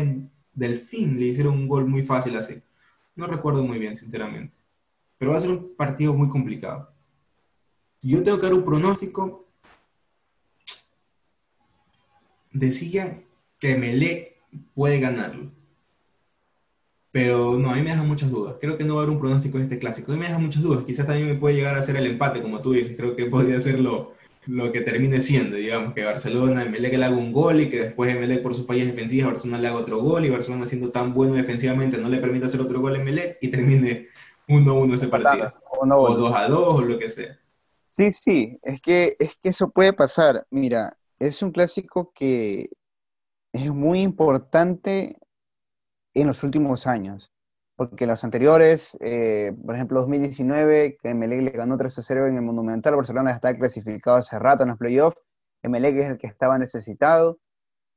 [0.57, 2.61] Delfín le hicieron un gol muy fácil así.
[3.15, 4.53] No recuerdo muy bien, sinceramente.
[5.19, 6.91] Pero va a ser un partido muy complicado.
[8.03, 9.47] Yo tengo que dar un pronóstico,
[12.53, 13.23] decía
[13.59, 14.37] que Melec
[14.75, 15.51] puede ganarlo.
[17.13, 18.57] Pero no, a mí me deja muchas dudas.
[18.61, 20.13] Creo que no va a haber un pronóstico de este clásico.
[20.13, 20.85] A mí me deja muchas dudas.
[20.85, 22.95] Quizás también me puede llegar a ser el empate, como tú dices.
[22.97, 24.16] Creo que podría ser lo,
[24.47, 25.57] lo que termine siendo.
[25.57, 28.87] Digamos que Barcelona, Emelec le haga un gol y que después Emelec por sus fallas
[28.87, 32.47] defensivas, Barcelona le haga otro gol y Barcelona siendo tan bueno defensivamente no le permite
[32.47, 34.09] hacer otro gol a Emelec y termine
[34.49, 35.53] 1-1 ese partido.
[35.71, 37.39] O 2-2 o lo que sea.
[37.91, 40.47] Sí, sí, es que, es que eso puede pasar.
[40.51, 42.69] Mira, es un clásico que
[43.53, 45.17] es muy importante
[46.15, 47.33] en los últimos años,
[47.77, 52.97] porque los anteriores, eh, por ejemplo 2019, que Emelec le ganó 3-0 en el Monumental,
[52.97, 55.19] Barcelona está clasificado hace rato en los playoffs,
[55.63, 57.39] Emelec es el que estaba necesitado.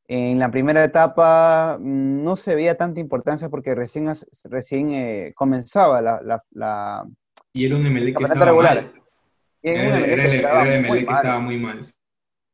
[0.08, 4.12] En la primera etapa mm, no se veía tanta importancia porque recién,
[4.46, 7.06] recién eh, comenzaba la, la,
[7.54, 8.94] Y era un Emelec que estaba mal.
[9.62, 11.82] Era, el Emelec que estaba muy mal.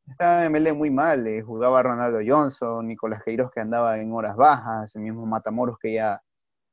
[0.07, 4.95] Estaba ML muy mal, eh, jugaba Ronaldo Johnson, Nicolás Queiroz que andaba en horas bajas,
[4.95, 6.21] el mismo Matamoros que ya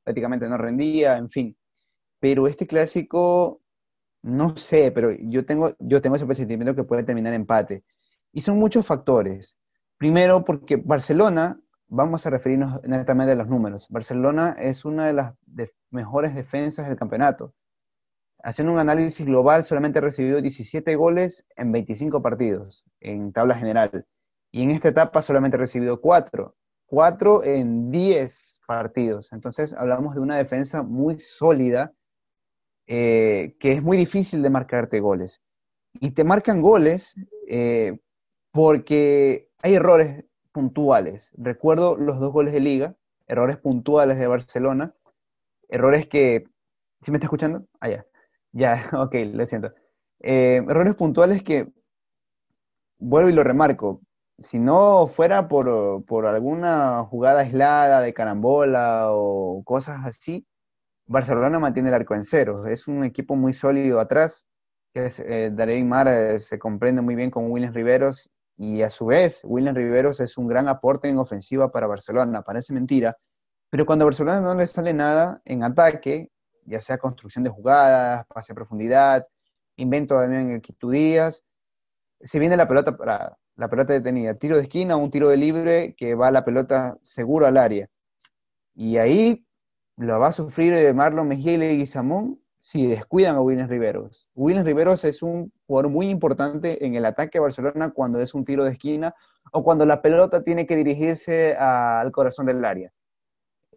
[0.03, 1.57] prácticamente no rendía, en fin.
[2.19, 3.61] Pero este clásico,
[4.23, 7.83] no sé, pero yo tengo, yo tengo ese presentimiento que puede terminar empate.
[8.31, 9.57] Y son muchos factores.
[9.97, 15.33] Primero, porque Barcelona, vamos a referirnos netamente a los números, Barcelona es una de las
[15.91, 17.53] mejores defensas del campeonato
[18.43, 24.05] haciendo un análisis global, solamente ha recibido 17 goles en 25 partidos en tabla general.
[24.51, 26.55] Y en esta etapa solamente ha recibido cuatro.
[26.85, 29.31] Cuatro en diez partidos.
[29.33, 31.93] Entonces hablamos de una defensa muy sólida,
[32.87, 35.43] eh, que es muy difícil de marcarte goles.
[35.93, 37.15] Y te marcan goles
[37.47, 37.99] eh,
[38.51, 41.33] porque hay errores puntuales.
[41.37, 42.95] Recuerdo los dos goles de liga,
[43.27, 44.93] errores puntuales de Barcelona,
[45.69, 46.45] errores que...
[47.01, 47.65] ¿Sí me está escuchando?
[47.79, 48.05] Ah, ya.
[48.53, 49.73] Ya, ok, lo siento.
[50.19, 51.67] Eh, errores puntuales que,
[52.97, 54.01] vuelvo y lo remarco,
[54.39, 60.45] si no fuera por, por, alguna jugada aislada de carambola o cosas así,
[61.05, 62.65] Barcelona mantiene el arco en cero.
[62.65, 64.45] Es un equipo muy sólido atrás.
[64.93, 65.51] Es, eh,
[65.85, 70.19] Mar eh, se comprende muy bien con William Riveros y a su vez William Riveros
[70.19, 72.43] es un gran aporte en ofensiva para Barcelona.
[72.43, 73.17] Parece mentira,
[73.69, 76.29] pero cuando a Barcelona no le sale nada en ataque,
[76.65, 79.27] ya sea construcción de jugadas, pase a profundidad,
[79.77, 81.43] invento también en el Quito Díaz,
[82.21, 85.95] se viene la pelota para la pelota detenida, tiro de esquina, un tiro de libre
[85.95, 87.89] que va la pelota seguro al área.
[88.75, 89.45] Y ahí
[89.97, 94.27] lo va a sufrir Marlon Mejía y Leguizamón si descuidan a Williams Riveros.
[94.35, 98.45] Williams Riveros es un jugador muy importante en el ataque a Barcelona cuando es un
[98.45, 99.13] tiro de esquina
[99.51, 102.91] o cuando la pelota tiene que dirigirse al corazón del área.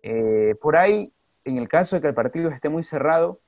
[0.02, 1.12] Eh, por ahí,
[1.44, 3.40] en el caso de que el partido esté muy cerrado,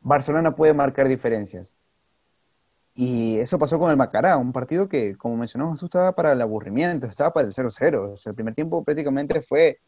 [0.00, 1.76] Barcelona puede marcar diferencias.
[2.98, 6.40] Y eso pasó con el Macará, un partido que, como mencionó Jesús, estaba para el
[6.40, 8.26] aburrimiento, estaba para el 0-0.
[8.26, 9.80] el primer tiempo prácticamente fue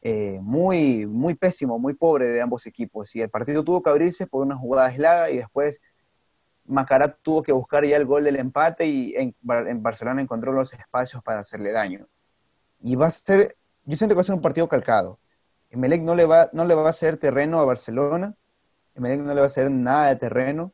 [0.00, 3.14] eh, muy, muy pésimo, muy pobre de ambos equipos.
[3.14, 5.82] Y el partido tuvo que abrirse por una jugada aislada y después
[6.64, 11.22] Macará tuvo que buscar ya el gol del empate y en, Barcelona encontró los espacios
[11.22, 12.08] para hacerle daño.
[12.80, 15.18] Y va a ser, yo siento que va a ser un partido calcado.
[15.68, 18.34] Emelec no le va, no le va a hacer terreno a Barcelona,
[18.94, 20.72] Emelec no le va a hacer nada de terreno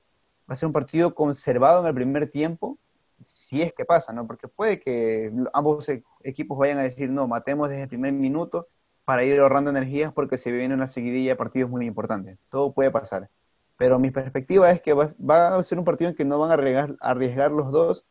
[0.48, 2.78] va a ser un partido conservado en el primer tiempo,
[3.22, 4.26] si es que pasa, ¿no?
[4.26, 8.68] Porque puede que ambos e-, equipos vayan a decir, no, matemos desde el primer minuto
[9.04, 12.38] para ir ahorrando energías porque se viene una seguidilla de partidos muy importantes.
[12.48, 13.30] Todo puede pasar.
[13.76, 16.54] Pero mi perspectiva es que va, a ser un partido en que no van a
[16.54, 18.06] arriesgar, arriesgar los dos,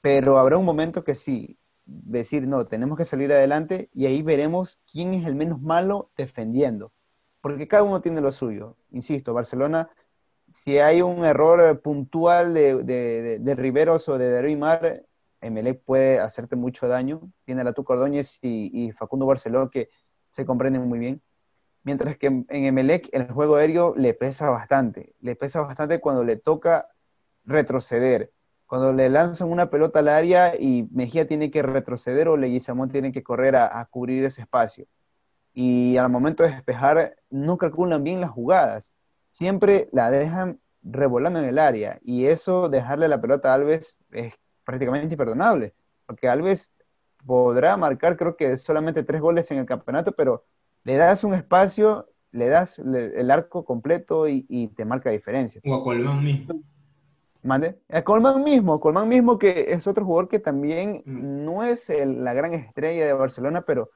[0.00, 4.80] pero habrá un momento que sí, decir, no, tenemos que salir adelante y ahí veremos
[4.90, 6.92] quién es el menos malo defendiendo.
[7.40, 8.76] Porque cada uno tiene lo suyo.
[8.90, 9.90] Insisto, Barcelona
[10.48, 15.04] si hay un error puntual de, de, Riveros o de Derrimar,
[15.40, 17.20] Emelec puede hacerte mucho daño.
[17.44, 19.90] Tiene la Tuca Ordóñez y, Facundo Barceló que
[20.28, 21.22] se comprenden muy bien.
[21.82, 25.14] Mientras que en Emelec el juego aéreo le pesa bastante.
[25.20, 26.88] Le pesa bastante cuando le toca
[27.44, 28.32] retroceder.
[28.66, 33.12] Cuando le lanzan una pelota al área y Mejía tiene que retroceder o Leguizamón tiene
[33.12, 34.86] que correr a, a cubrir ese espacio.
[35.52, 38.92] Y al momento de despejar no calculan bien las jugadas
[39.36, 44.32] siempre la dejan revolando en el área y eso dejarle la pelota a Alves es
[44.64, 45.74] prácticamente imperdonable,
[46.06, 46.74] porque Alves
[47.26, 50.44] podrá marcar creo que solamente tres goles en el campeonato, pero
[50.84, 55.62] le das un espacio, le das el arco completo y, te marca diferencias.
[55.66, 56.54] O a Colmán mismo.
[57.42, 57.78] ¿Mande?
[57.90, 61.44] A Colmán mismo, Colmán mismo que es otro jugador que también mm.
[61.44, 63.90] no es la gran estrella de Barcelona, pero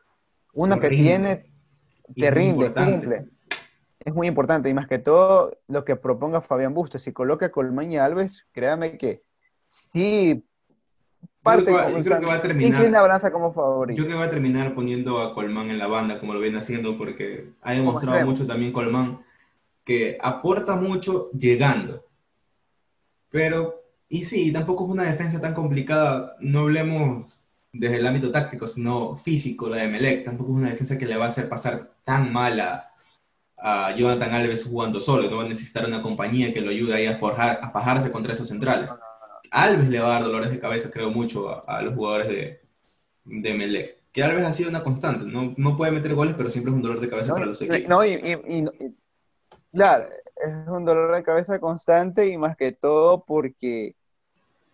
[0.53, 1.51] uno que tiene,
[2.15, 3.31] te rinde, cumple
[4.05, 7.03] es muy importante y más que todo lo que proponga Fabián Bustos.
[7.03, 9.23] Si coloca a y Alves, créame que
[9.65, 10.45] sí
[11.43, 13.97] parte yo creo que va a terminar, como favorito.
[13.97, 16.59] Yo creo que va a terminar poniendo a Colmán en la banda como lo viene
[16.59, 19.21] haciendo porque ha demostrado mucho también Colmán
[19.85, 22.05] que aporta mucho llegando.
[23.31, 27.41] Pero, y sí, tampoco es una defensa tan complicada, no hablemos
[27.73, 31.17] desde el ámbito táctico, sino físico, la de Melec, tampoco es una defensa que le
[31.17, 32.90] va a hacer pasar tan mala
[33.63, 37.07] a Jonathan Alves jugando solo, no va a necesitar una compañía que lo ayude ahí
[37.07, 38.95] a, forjar, a fajarse contra esos centrales.
[39.51, 42.61] Alves le va a dar dolores de cabeza, creo mucho, a, los jugadores de,
[43.25, 44.01] de Melec.
[44.13, 46.83] Que Alves ha sido una constante, no, no puede meter goles, pero siempre es un
[46.83, 47.89] dolor de cabeza para los equipos.
[47.89, 48.19] No, y,
[49.73, 53.95] claro, es un dolor de cabeza constante y más que todo porque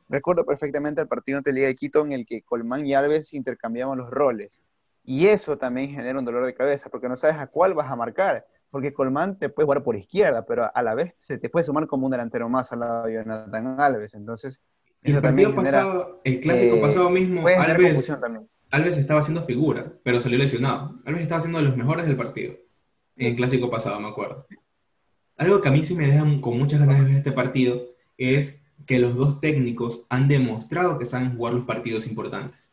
[0.09, 3.99] recuerdo perfectamente el partido ante Liga de Quito en el que Colmán y Alves intercambiaban
[3.99, 4.63] los roles.
[5.05, 7.97] Y eso también genera un dolor de cabeza porque no sabes a cuál vas a
[7.97, 11.65] marcar porque Colmán te puede jugar por izquierda, pero a la vez se te puede
[11.65, 14.15] sumar como un delantero más al lado de Jonathan Alves.
[14.15, 14.63] Entonces,
[15.03, 18.13] el partido pasado, el clásico pasado mismo, Alves,
[18.71, 21.01] Alves estaba haciendo figura, pero salió lesionado.
[21.05, 22.55] Alves estaba siendo de los mejores del partido.
[23.17, 24.47] En el clásico pasado, me acuerdo.
[25.37, 27.83] Algo que a mí sí me deja con muchas ganas de ver este partido
[28.19, 32.73] es que los dos técnicos han demostrado que saben jugar los partidos importantes.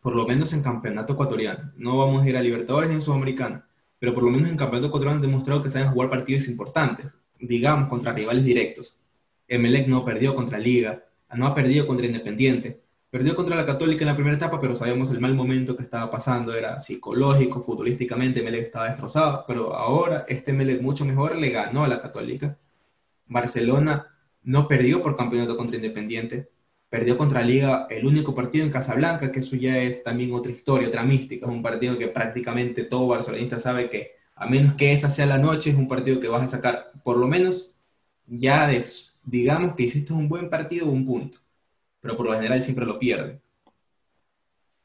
[0.00, 1.72] Por lo menos en campeonato ecuatoriano.
[1.76, 3.68] No vamos a ir a Libertadores ni en Sudamericana
[4.02, 7.88] pero por lo menos en campeonato ecuatoriano han demostrado que saben jugar partidos importantes, digamos,
[7.88, 8.98] contra rivales directos.
[9.46, 11.04] Emelec no perdió contra Liga,
[11.36, 15.10] no ha perdido contra Independiente, Perdió contra la Católica en la primera etapa, pero sabíamos
[15.12, 20.52] el mal momento que estaba pasando, era psicológico, futbolísticamente, Melec estaba destrozado, pero ahora este
[20.52, 22.58] Melec mucho mejor le ganó a la Católica.
[23.26, 24.08] Barcelona
[24.42, 26.50] no perdió por campeonato contra Independiente,
[26.92, 30.88] perdió contra Liga el único partido en Casablanca, que eso ya es también otra historia,
[30.88, 35.08] otra mística, es un partido que prácticamente todo barcelonista sabe que a menos que esa
[35.08, 37.78] sea la noche, es un partido que vas a sacar por lo menos
[38.26, 38.70] ya
[39.24, 41.38] digamos que hiciste un buen partido un punto
[42.02, 43.40] pero por lo general siempre lo pierde.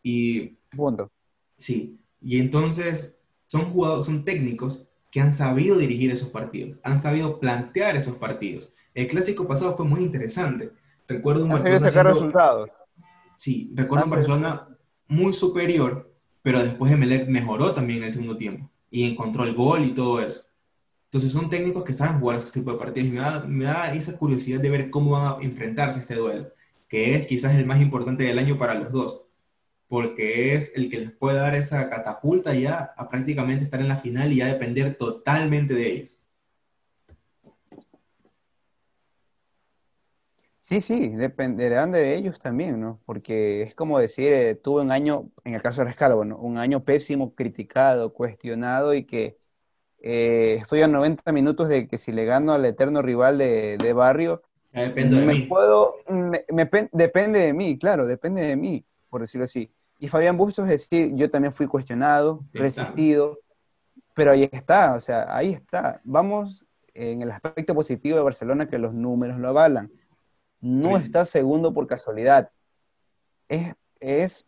[0.03, 0.55] Y.
[0.74, 1.12] Punto.
[1.58, 1.99] Sí.
[2.22, 7.97] Y entonces son jugadores, son técnicos que han sabido dirigir esos partidos, han sabido plantear
[7.97, 8.72] esos partidos.
[8.93, 10.72] El clásico pasado fue muy interesante.
[11.08, 11.89] Recuerdo un Barcelona.
[11.89, 12.70] sacar resultados.
[13.36, 14.68] Sí, recuerdo un Barcelona
[15.08, 19.86] muy superior, pero después Emelec mejoró también en el segundo tiempo y encontró el gol
[19.86, 20.43] y todo eso.
[21.05, 23.93] Entonces son técnicos que saben jugar esos tipos de partidos y me da, me da
[23.93, 26.51] esa curiosidad de ver cómo van a enfrentarse a este duelo
[26.88, 29.26] que es quizás el más importante del año para los dos,
[29.88, 33.95] porque es el que les puede dar esa catapulta ya a prácticamente estar en la
[33.95, 36.18] final y ya depender totalmente de ellos.
[40.68, 42.99] Sí, sí, dependerán de ellos también, ¿no?
[43.05, 46.38] Porque es como decir, eh, tuve un año, en el caso de Rescalvo, ¿no?
[46.39, 49.38] un año pésimo, criticado, cuestionado y que
[49.99, 53.93] eh, estoy a 90 minutos de que si le gano al eterno rival de, de
[53.93, 54.43] barrio,
[54.74, 55.41] depende de me mí.
[55.43, 55.95] Puedo,
[56.91, 59.72] depende de mí, claro, depende de mí, por decirlo así.
[59.99, 63.39] Y Fabián Bustos es decir, yo también fui cuestionado, resistido,
[64.13, 66.01] pero ahí está, o sea, ahí está.
[66.03, 69.89] Vamos en el aspecto positivo de Barcelona que los números lo avalan.
[70.62, 72.49] No está segundo por casualidad.
[73.47, 74.45] Es, es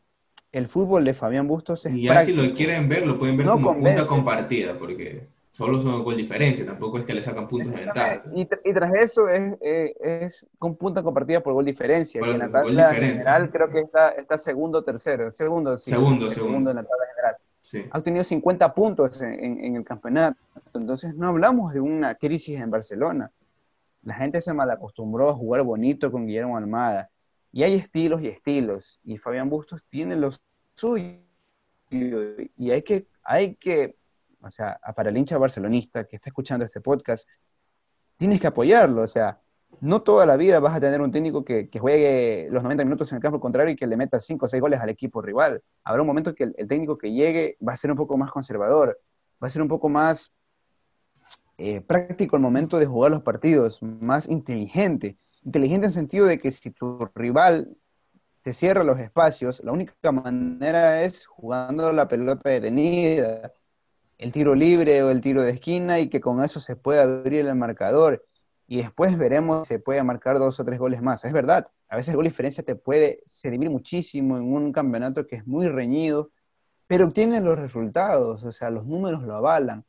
[0.51, 1.85] el fútbol de Fabián Bustos.
[1.85, 6.03] y ya si lo quieren ver, lo pueden ver como punta compartida, porque solo son
[6.03, 8.23] gol diferencia, tampoco es que le sacan puntos de ventaja.
[8.33, 12.21] Y, tras eso es, eh, es con punta compartida por gol diferencia.
[12.25, 15.31] y en la tabla general creo que está, está segundo tercero.
[15.31, 16.71] Segundo, sí, segundo, segundo.
[16.71, 17.89] en la tabla general.
[17.91, 20.39] Ha tenido 50 puntos en, en, el campeonato.
[20.73, 23.29] Entonces no hablamos de una crisis en Barcelona.
[24.01, 27.09] La gente se malacostumbró a jugar bonito con Guillermo Almada.
[27.51, 28.99] Y hay estilos y estilos.
[29.03, 30.43] Y Fabián Bustos tiene los
[30.75, 31.17] suyos.
[31.89, 33.99] Y hay que, hay que
[34.41, 37.27] o sea, para el hincha barcelonista que está escuchando este podcast,
[38.17, 39.39] tienes que apoyarlo, o sea,
[39.81, 43.17] no toda la vida vas a tener un técnico que, juegue los 90 minutos en
[43.17, 45.61] el campo contrario y que le meta 5 o 6 goles al equipo rival.
[45.83, 48.99] Habrá un momento que el, técnico que llegue va a ser un poco más conservador,
[49.41, 50.33] va a ser un poco más
[51.59, 55.17] eh, práctico el momento de jugar los partidos, más inteligente.
[55.43, 57.75] Inteligente en el sentido de que si tu rival
[58.41, 63.51] te cierra los espacios, la única manera es jugando la pelota detenida,
[64.17, 67.45] el tiro libre o el tiro de esquina y que con eso se puede abrir
[67.45, 68.25] el marcador.
[68.65, 71.25] Y después veremos si se puede marcar dos o tres goles más.
[71.25, 75.35] Es verdad, a veces el gol diferencia te puede servir muchísimo en un campeonato que
[75.35, 76.31] es muy reñido,
[76.87, 79.83] pero obtienen los resultados, o sea, los números lo avalan.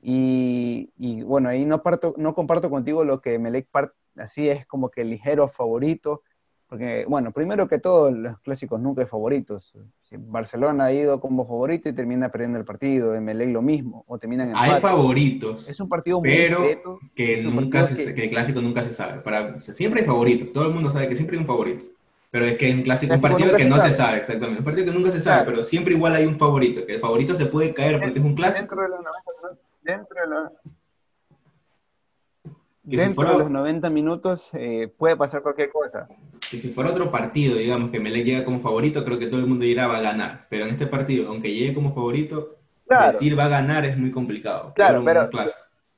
[0.00, 3.68] Y, bueno, ahí no, parto, no comparto contigo lo que Melec
[4.16, 6.22] así es como que el ligero favorito,
[6.68, 9.74] porque, bueno, primero que todo, los clásicos nunca hay favoritos.
[10.18, 14.50] Barcelona ha ido como favorito y termina perdiendo el partido, Emelec lo mismo, o terminan
[14.50, 15.66] en Hay favoritos.
[15.68, 18.24] Es un partido muy pero que, nunca se, que...
[18.24, 19.20] el clásico nunca se sabe.
[19.22, 21.84] Para, siempre hay favoritos, todo el mundo sabe que siempre hay un favorito.
[22.30, 24.58] Pero es que en clásico, un partido que no se sabe, exactamente.
[24.58, 27.34] Un partido que nunca se sabe, pero siempre igual hay un favorito, que el favorito
[27.34, 28.76] se puede caer porque es un clásico.
[28.76, 28.98] Dentro de los,
[29.88, 30.52] dentro de los,
[32.82, 36.06] dentro de los 90 minutos eh, puede pasar cualquier cosa.
[36.50, 39.46] Que si fuera otro partido, digamos, que Melec llega como favorito, creo que todo el
[39.46, 40.46] mundo dirá va a ganar.
[40.50, 44.72] Pero en este partido, aunque llegue como favorito, decir va a ganar es muy complicado.
[44.74, 45.28] Claro, pero,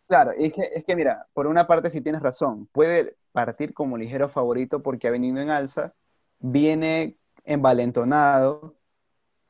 [0.06, 3.96] claro, es que, es que mira, por una parte sí tienes razón, puede partir como
[3.96, 5.94] ligero favorito porque ha venido en alza,
[6.38, 8.74] viene envalentonado,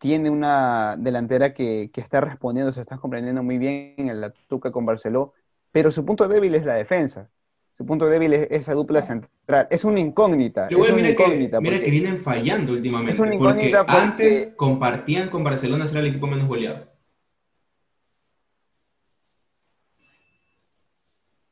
[0.01, 4.73] tiene una delantera que, que está respondiendo, se está comprendiendo muy bien en la Tuca
[4.73, 5.35] con Barceló,
[5.73, 7.29] pero su punto débil es la defensa.
[7.75, 9.69] Su punto débil es esa dupla central.
[9.71, 10.69] Es una incógnita.
[10.69, 13.13] es una mira, incógnita que, mira que vienen fallando últimamente.
[13.13, 16.87] Es una incógnita porque, antes compartían con Barcelona ser el equipo menos goleado.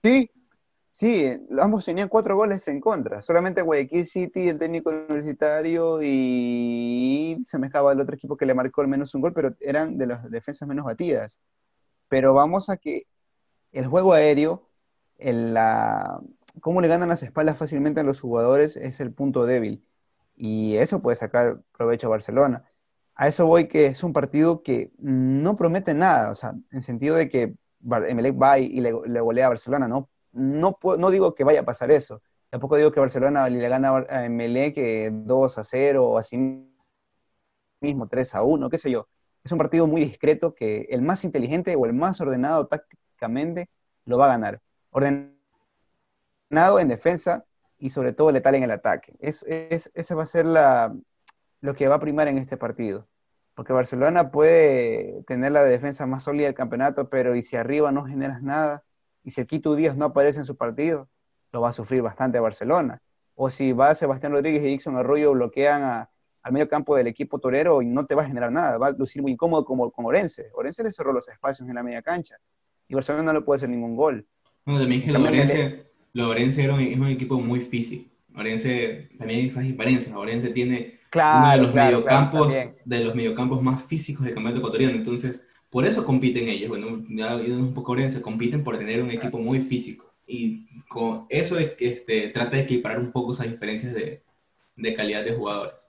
[0.02, 0.30] Sí,
[0.98, 3.22] sí, ambos tenían cuatro goles en contra.
[3.22, 8.80] Solamente Guayaquil City, el técnico universitario y se me el otro equipo que le marcó
[8.80, 11.38] al menos un gol, pero eran de las defensas menos batidas.
[12.08, 13.04] Pero vamos a que
[13.72, 14.68] el juego aéreo,
[15.18, 16.20] la,
[16.60, 19.84] cómo le ganan las espaldas fácilmente a los jugadores es el punto débil.
[20.36, 22.64] Y eso puede sacar provecho a Barcelona.
[23.14, 27.14] A eso voy que es un partido que no promete nada, o sea, en sentido
[27.16, 27.54] de que
[28.08, 30.08] Emelec va y le, golea a Barcelona, ¿no?
[30.32, 34.28] No, no digo que vaya a pasar eso, Tampoco digo que Barcelona le gana a
[34.72, 36.38] que 2 a 0 o así
[37.80, 39.08] mismo 3 a 1, qué sé yo.
[39.44, 43.68] Es un partido muy discreto que el más inteligente o el más ordenado tácticamente
[44.06, 44.62] lo va a ganar.
[44.90, 45.36] Ordenado
[46.80, 47.44] en defensa
[47.78, 49.14] y sobre todo letal en el ataque.
[49.20, 50.94] Es, es, ese va a ser la,
[51.60, 53.06] lo que va a primar en este partido.
[53.54, 58.06] Porque Barcelona puede tener la defensa más sólida del campeonato, pero y si arriba no
[58.06, 58.84] generas nada,
[59.28, 61.06] y si el Quito Díaz no aparece en su partido,
[61.52, 63.02] lo va a sufrir bastante Barcelona.
[63.34, 67.82] O si va Sebastián Rodríguez y Dixon Arroyo bloquean al medio campo del equipo torero
[67.82, 70.50] y no te va a generar nada, va a lucir muy incómodo como con Orense.
[70.54, 72.36] Orense le cerró los espacios en la media cancha
[72.88, 74.26] y Barcelona no le puede hacer ningún gol.
[74.64, 75.84] No, también que Orense,
[76.18, 78.10] Orense era un, es un equipo muy físico.
[78.34, 80.16] Orense también hay esas diferencias.
[80.16, 84.96] Orense tiene uno de los mediocampos de los mediocampos más físicos del campeonato ecuatoriano.
[84.96, 86.68] Entonces, por eso compiten ellos.
[86.68, 90.12] Bueno, ya un poco Orense, compiten por tener un equipo muy físico.
[90.26, 94.22] Y con eso es que este, trata de equiparar un poco esas diferencias de,
[94.76, 95.88] de calidad de jugadores.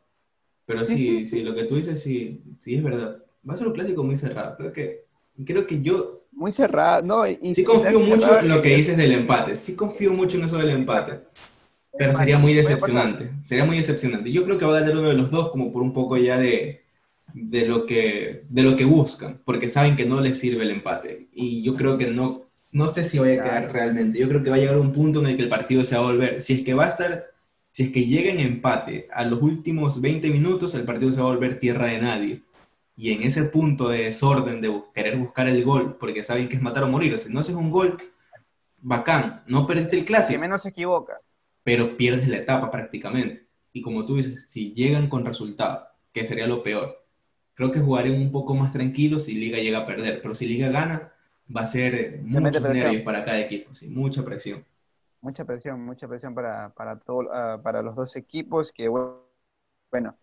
[0.66, 3.24] Pero sí, sí, lo que tú dices, sí, sí es verdad.
[3.48, 4.56] Va a ser un clásico muy cerrado.
[4.58, 5.06] Creo que,
[5.46, 6.22] creo que yo...
[6.32, 7.28] Muy cerrado, ¿no?
[7.28, 9.56] Y sí confío mucho en lo que dices del empate.
[9.56, 11.22] Sí confío mucho en eso del empate.
[11.98, 13.32] Pero sería muy decepcionante.
[13.42, 14.32] Sería muy decepcionante.
[14.32, 16.38] Yo creo que va a ganar uno de los dos como por un poco ya
[16.38, 16.84] de,
[17.44, 21.30] de, lo, que, de lo que buscan, porque saben que no les sirve el empate.
[21.34, 24.20] Y yo creo que no, no sé si vaya a quedar realmente.
[24.20, 26.02] Yo creo que va a llegar un punto en el que el partido se va
[26.02, 26.42] a volver.
[26.42, 27.26] Si es que va a estar,
[27.72, 31.28] si es que llega en empate a los últimos 20 minutos, el partido se va
[31.28, 32.44] a volver tierra de nadie.
[32.96, 36.62] Y en ese punto de desorden, de querer buscar el gol, porque saben que es
[36.62, 37.14] matar o morir.
[37.14, 37.98] O sea, no haces un gol,
[38.78, 40.38] bacán, no perdiste el clásico.
[40.38, 41.20] Que menos se equivoca.
[41.64, 43.48] Pero pierdes la etapa prácticamente.
[43.72, 46.99] Y como tú dices, si llegan con resultado, que sería lo peor,
[47.60, 50.22] creo que jugarían un poco más tranquilos si Liga llega a perder.
[50.22, 51.12] Pero si Liga gana,
[51.54, 54.64] va a ser muchos nervios para cada equipo, sí, mucha presión.
[55.20, 60.16] Mucha presión, mucha presión para, para, todo, ah, para los dos equipos que, bueno,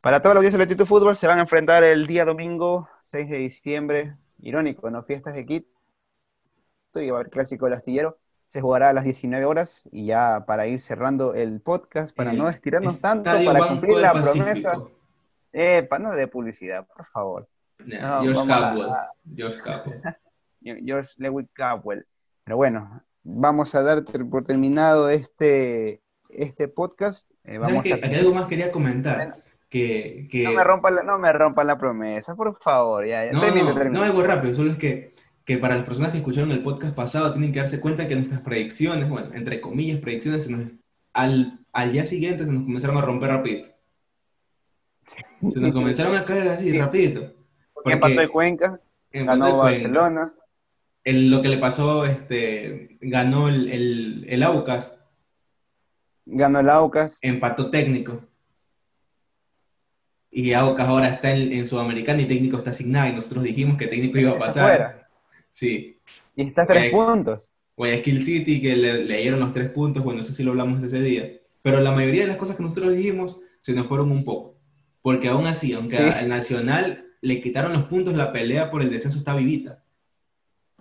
[0.00, 3.28] para todos los días del Tito Fútbol se van a enfrentar el día domingo 6
[3.28, 5.02] de diciembre, irónico, ¿no?
[5.02, 5.68] Fiestas de Quito,
[6.94, 8.16] y va a haber clásico del astillero,
[8.46, 12.48] se jugará a las 19 horas y ya para ir cerrando el podcast, para no
[12.48, 14.88] estirarnos tanto, para cumplir la promesa.
[15.52, 17.48] Eh, para no de publicidad, por favor.
[17.78, 18.88] George Capwell.
[19.34, 20.02] George Capwell.
[20.60, 22.06] George Lewis Capwell.
[22.44, 27.30] Pero bueno, vamos a dar por terminado este, este podcast.
[27.44, 29.42] Eh, vamos que, algo más quería comentar.
[29.68, 33.06] que, No, me rompan la, no me rompan la promesa, por favor.
[33.06, 33.40] Ya, no,
[33.90, 37.30] no, algo rápido, solo es que, que para las personas que escucharon el podcast pasado
[37.32, 40.50] tienen que darse cuenta que nuestras predicciones, bueno, entre comillas, predicciones,
[41.12, 43.77] al, al día siguiente se nos comenzaron a romper rapidito.
[45.50, 47.32] Se nos comenzaron a caer así, rapidito.
[47.72, 48.80] Porque empató de Cuenca,
[49.12, 50.34] ganó Barcelona
[51.12, 54.98] lo que le pasó, este, ganó el, el, Aucas.
[56.26, 57.18] Ganó el Aucas.
[57.22, 58.20] Empató técnico.
[60.30, 64.18] Y Aucas ahora está en, Sudamericana y técnico está asignado y nosotros dijimos que técnico
[64.18, 65.08] iba a pasar.
[65.48, 65.98] Sí.
[66.36, 67.52] Y está a tres puntos.
[67.76, 71.32] Guayaquil City, que le, leyeron los tres puntos, bueno, eso sí lo hablamos ese día.
[71.62, 74.57] Pero la mayoría de las cosas que nosotros dijimos se nos fueron un poco.
[75.08, 79.18] Porque aún así, aunque al Nacional le quitaron los puntos, la pelea por el descenso
[79.18, 79.82] está vivita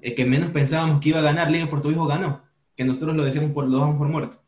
[0.01, 2.43] el que menos pensábamos que iba a ganar Liga Puerto Hijo ganó,
[2.75, 4.41] que nosotros lo decíamos por lo damos por muerto.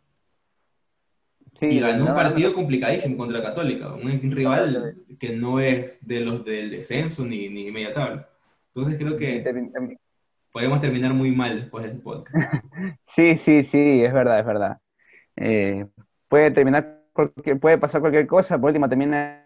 [1.61, 6.45] y ganó un partido complicadísimo contra la Católica, un rival que no es de los
[6.45, 8.29] del descenso ni, ni media tabla.
[8.73, 9.43] Entonces creo que
[10.51, 12.35] podemos terminar muy mal después de ese podcast.
[13.03, 14.77] sí, sí, sí, es verdad, es verdad.
[15.35, 15.87] Eh,
[16.27, 17.03] puede terminar,
[17.59, 19.38] puede pasar cualquier cosa, por último termina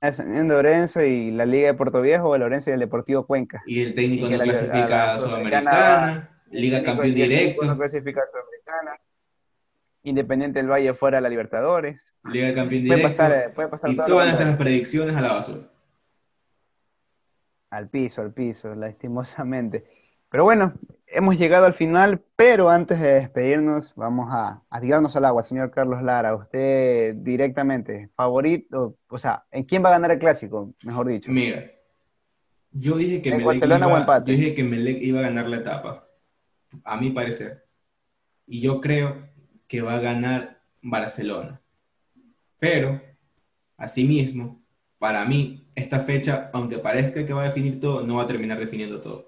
[0.00, 3.62] ascendiendo Orense y la Liga de Puerto Viejo, el Orense y el Deportivo Cuenca.
[3.66, 7.66] Y el técnico no clasifica a Sudamericana, Liga Campeón Directo.
[7.66, 9.00] No clasifica a Sudamericana.
[10.04, 12.14] Independiente del Valle fuera de la Libertadores.
[12.24, 13.02] Liga Campeón Directo.
[13.02, 15.60] Puede pasar, eh, puede pasar y todas nuestras predicciones a la basura.
[17.70, 19.97] Al piso, al piso, lastimosamente.
[20.30, 20.74] Pero bueno,
[21.06, 26.02] hemos llegado al final, pero antes de despedirnos, vamos a, tirarnos al agua, señor Carlos
[26.02, 26.34] Lara.
[26.34, 31.30] Usted directamente, favorito, o sea, ¿en quién va a ganar el clásico, mejor dicho?
[31.30, 31.70] Mira,
[32.72, 36.08] yo dije que, Melec iba, yo dije que Melec iba a ganar la etapa,
[36.84, 37.64] a mi parecer.
[38.46, 39.28] Y yo creo
[39.66, 41.60] que va a ganar Barcelona.
[42.58, 43.00] Pero,
[43.78, 44.62] asimismo,
[44.98, 48.58] para mí, esta fecha, aunque parezca que va a definir todo, no va a terminar
[48.58, 49.27] definiendo todo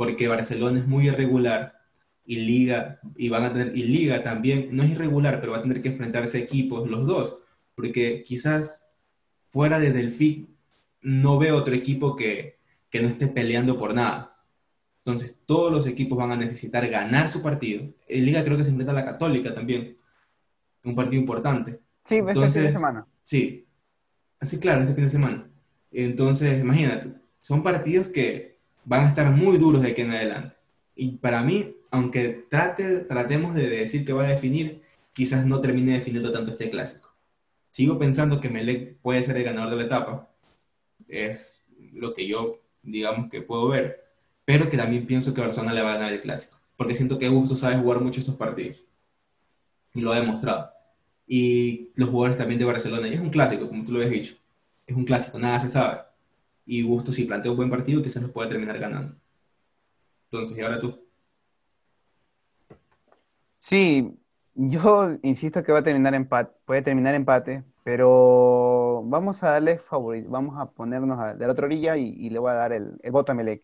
[0.00, 1.78] porque Barcelona es muy irregular
[2.24, 5.62] y Liga, y van a tener, y Liga también no es irregular, pero va a
[5.62, 7.36] tener que enfrentarse a equipos, los dos,
[7.74, 8.88] porque quizás
[9.50, 10.56] fuera de Delphi
[11.02, 14.42] no veo otro equipo que, que no esté peleando por nada.
[15.04, 17.84] Entonces, todos los equipos van a necesitar ganar su partido.
[18.08, 19.98] En Liga creo que se enfrenta a la Católica también.
[20.82, 21.78] un partido importante.
[22.06, 23.06] Sí, este fin de semana.
[23.22, 23.66] Sí,
[24.38, 25.50] así claro, este fin de semana.
[25.92, 28.49] Entonces, imagínate, son partidos que
[28.84, 30.56] van a estar muy duros de aquí en adelante.
[30.94, 35.92] Y para mí, aunque trate, tratemos de decir que va a definir, quizás no termine
[35.92, 37.10] definiendo tanto este clásico.
[37.70, 40.28] Sigo pensando que Melec puede ser el ganador de la etapa.
[41.08, 41.62] Es
[41.92, 44.04] lo que yo, digamos, que puedo ver.
[44.44, 46.58] Pero que también pienso que Barcelona le va a ganar el clásico.
[46.76, 48.82] Porque siento que Gusto sabe jugar mucho estos partidos.
[49.94, 50.70] Y lo ha demostrado.
[51.26, 53.06] Y los jugadores también de Barcelona.
[53.06, 54.34] Y es un clásico, como tú lo habías dicho.
[54.86, 56.00] Es un clásico, nada se sabe.
[56.66, 59.16] Y Gusto, si plantea un buen partido, quizás lo pueda terminar ganando.
[60.24, 60.98] Entonces, ¿y ahora tú?
[63.58, 64.16] Sí,
[64.54, 70.30] yo insisto que va a terminar empate, puede terminar empate, pero vamos a darle favorito,
[70.30, 73.34] vamos a ponernos de la otra orilla y, le voy a dar el, voto a
[73.34, 73.62] Melec.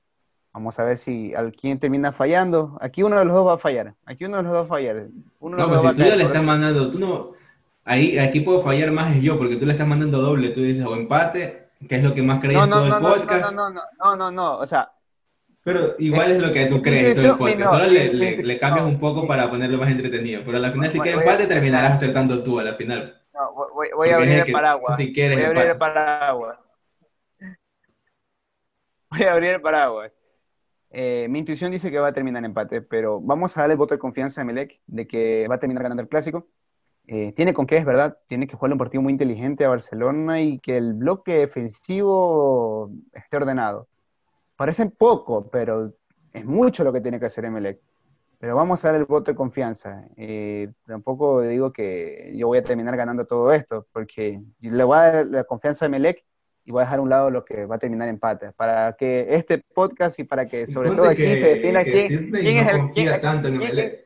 [0.52, 2.78] Vamos a ver si al quien termina fallando.
[2.80, 3.94] Aquí uno de los dos va a fallar.
[4.06, 5.08] Aquí uno de los dos va a fallar.
[5.38, 7.32] Uno no, pero si tú ya le estás mandando, tú no.
[7.84, 10.48] Ahí, aquí puedo fallar más es yo, porque tú le estás mandando doble.
[10.48, 13.54] Tú dices o empate, que es lo que más crees en todo el podcast.
[13.54, 14.90] No, no, no, no, no, o sea,
[15.66, 17.70] pero igual es lo que tú crees todo el podcast.
[17.70, 20.42] Solo le, le, cambias un poco para ponerlo más entretenido.
[20.46, 23.20] Pero al final, si quieres empate, terminarás acertando tú a la final.
[23.34, 24.96] No, voy, a abrir el paraguas.
[24.96, 26.58] Si quieres voy a abrir el paraguas.
[29.10, 30.12] Voy a abrir el paraguas.
[30.90, 33.78] Eh, mi intuición dice que va a terminar en empate, pero vamos a darle el
[33.78, 36.46] voto de confianza a Melec de que va a terminar ganando el clásico.
[37.08, 40.40] Eh, tiene con qué, es verdad, tiene que jugar un partido muy inteligente a Barcelona
[40.40, 43.86] y que el bloque defensivo esté ordenado.
[44.56, 45.92] Parecen poco, pero
[46.32, 47.78] es mucho lo que tiene que hacer Emelec.
[48.38, 50.04] Pero vamos a dar el voto de confianza.
[50.16, 55.12] Eh, tampoco digo que yo voy a terminar ganando todo esto, porque le voy a
[55.12, 56.24] dar la confianza a Emelec
[56.64, 58.50] y voy a dejar a un lado lo que va a terminar empate.
[58.52, 62.88] Para que este podcast y para que sobre todo aquí se defina quién, es el...
[62.92, 64.05] Quién, tanto en Emelec.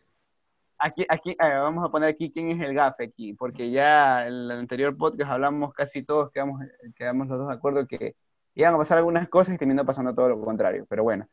[0.83, 4.51] Aquí, aquí vamos a poner aquí quién es el gafe aquí, porque ya en el
[4.53, 6.63] anterior podcast hablamos casi todos, quedamos,
[6.97, 8.17] quedamos los dos de acuerdo que
[8.55, 10.87] iban a pasar algunas cosas y terminó pasando todo lo contrario.
[10.89, 11.29] Pero bueno,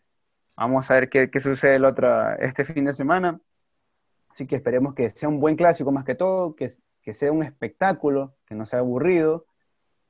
[0.58, 3.39] vamos a ver qué, qué sucede el otro, este fin de semana.
[4.30, 6.68] Así que esperemos que sea un buen clásico más que todo, que,
[7.02, 9.45] que sea un espectáculo, que no sea aburrido,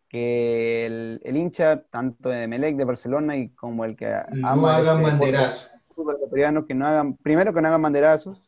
[0.09, 5.05] que el, el hincha, tanto de Melec, de Barcelona, y como el que no hagan
[5.05, 5.71] este banderazos.
[6.67, 8.46] Que no hagan, primero que no hagan banderazos,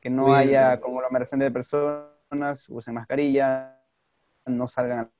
[0.00, 3.80] que no haya conglomeración de personas, usen mascarilla,
[4.46, 5.10] no salgan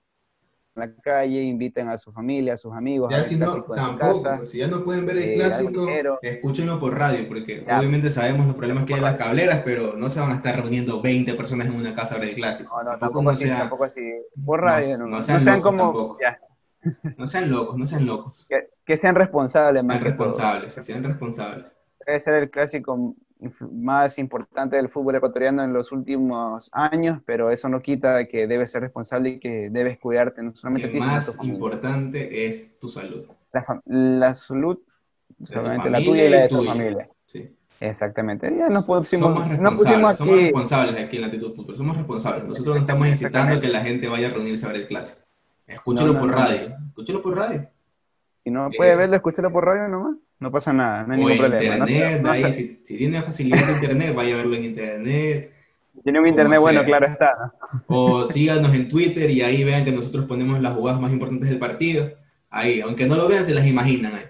[0.78, 3.10] la calle, inviten a su familia, a sus amigos.
[3.10, 5.86] Ya si no, tampoco, si ya no pueden ver el eh, clásico,
[6.22, 10.08] escúchenlo por radio, porque obviamente sabemos los problemas que hay en las cableras, pero no
[10.08, 12.82] se van a estar reuniendo 20 personas en una casa a ver el clásico.
[12.82, 14.02] No, no, tampoco, así, tampoco así.
[14.44, 16.16] Por radio, no, sean, como...
[17.16, 18.48] No sean locos, no sean locos.
[18.86, 19.96] Que, sean responsables, más.
[19.96, 21.76] Sean responsables, que sean responsables.
[22.06, 23.16] Debe ser el clásico
[23.70, 28.70] más importante del fútbol ecuatoriano en los últimos años, pero eso no quita que debes
[28.70, 33.26] ser responsable y que debes cuidarte, no solamente Lo más importante es tu salud.
[33.86, 34.78] La, salud,
[35.44, 37.08] solamente la tuya y la de tu familia.
[37.26, 37.54] Sí.
[37.80, 38.52] Exactamente.
[38.56, 42.44] Ya nos pusimos, somos responsables, somos responsables aquí en la actitud fútbol, somos responsables.
[42.44, 45.20] Nosotros no estamos incitando a que la gente vaya a reunirse a ver el clásico.
[45.66, 47.68] Escúchalo por radio, escúchalo por radio.
[48.48, 50.16] Si no puede verlo, escúchalo por radio nomás.
[50.40, 51.76] No pasa nada, no hay ningún problema.
[51.86, 55.52] Internet, si, tiene facilidad de internet, vaya a verlo en internet.
[56.02, 57.52] Tiene un internet bueno, claro está.
[57.88, 61.58] O síganos en Twitter y ahí vean que nosotros ponemos las jugadas más importantes del
[61.58, 62.10] partido.
[62.48, 64.24] Ahí, aunque no lo vean, se las imaginan ahí.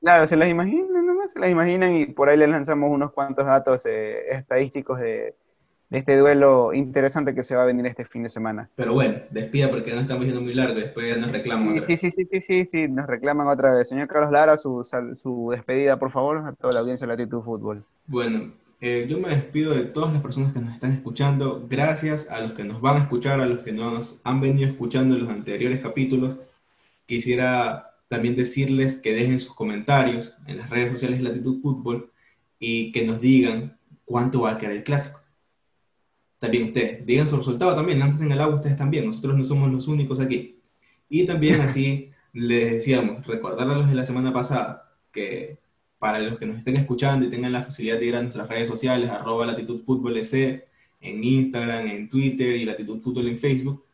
[0.00, 3.44] Claro, se las imaginan, nomás se las imaginan y por ahí les lanzamos unos cuantos
[3.44, 5.34] datos eh, estadísticos de,
[5.90, 8.68] este duelo interesante que se va a venir este fin de semana.
[8.74, 11.82] Pero bueno, despida porque no estamos yendo muy largo, después nos reclaman.
[11.82, 13.88] Sí, sí, sí, sí, sí, sí, nos reclaman otra vez.
[13.88, 14.82] Señor Carlos Lara, su,
[15.16, 17.84] su despedida, por favor, a toda la audiencia de Latitud Fútbol.
[18.06, 21.66] Bueno, eh, yo me despido de todas las personas que nos están escuchando.
[21.68, 25.14] Gracias a los que nos van a escuchar, a los que nos han venido escuchando
[25.14, 26.38] en los anteriores capítulos.
[27.06, 32.10] Quisiera también decirles que dejen sus comentarios en las redes sociales de Latitud Fútbol
[32.58, 35.23] y que nos digan cuánto va a quedar el clásico
[36.44, 37.04] también ustedes.
[37.06, 39.06] Digan su resultado también, antes en el agua ustedes también.
[39.06, 40.60] Nosotros no somos los únicos aquí.
[41.08, 45.58] Y también así les decíamos, recordar a los de la semana pasada que
[45.98, 48.68] para los que nos estén escuchando y tengan la facilidad de ir a nuestras redes
[48.68, 53.84] sociales, arroba latitud fútbol en Instagram, en Twitter y latitud fútbol en Facebook,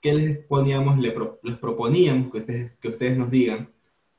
[0.00, 3.70] que les poníamos, les proponíamos que ustedes, que ustedes nos digan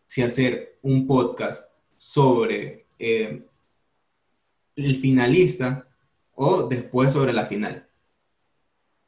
[0.08, 3.44] si hacer un podcast sobre eh,
[4.78, 5.88] el finalista
[6.36, 7.88] o después sobre la final.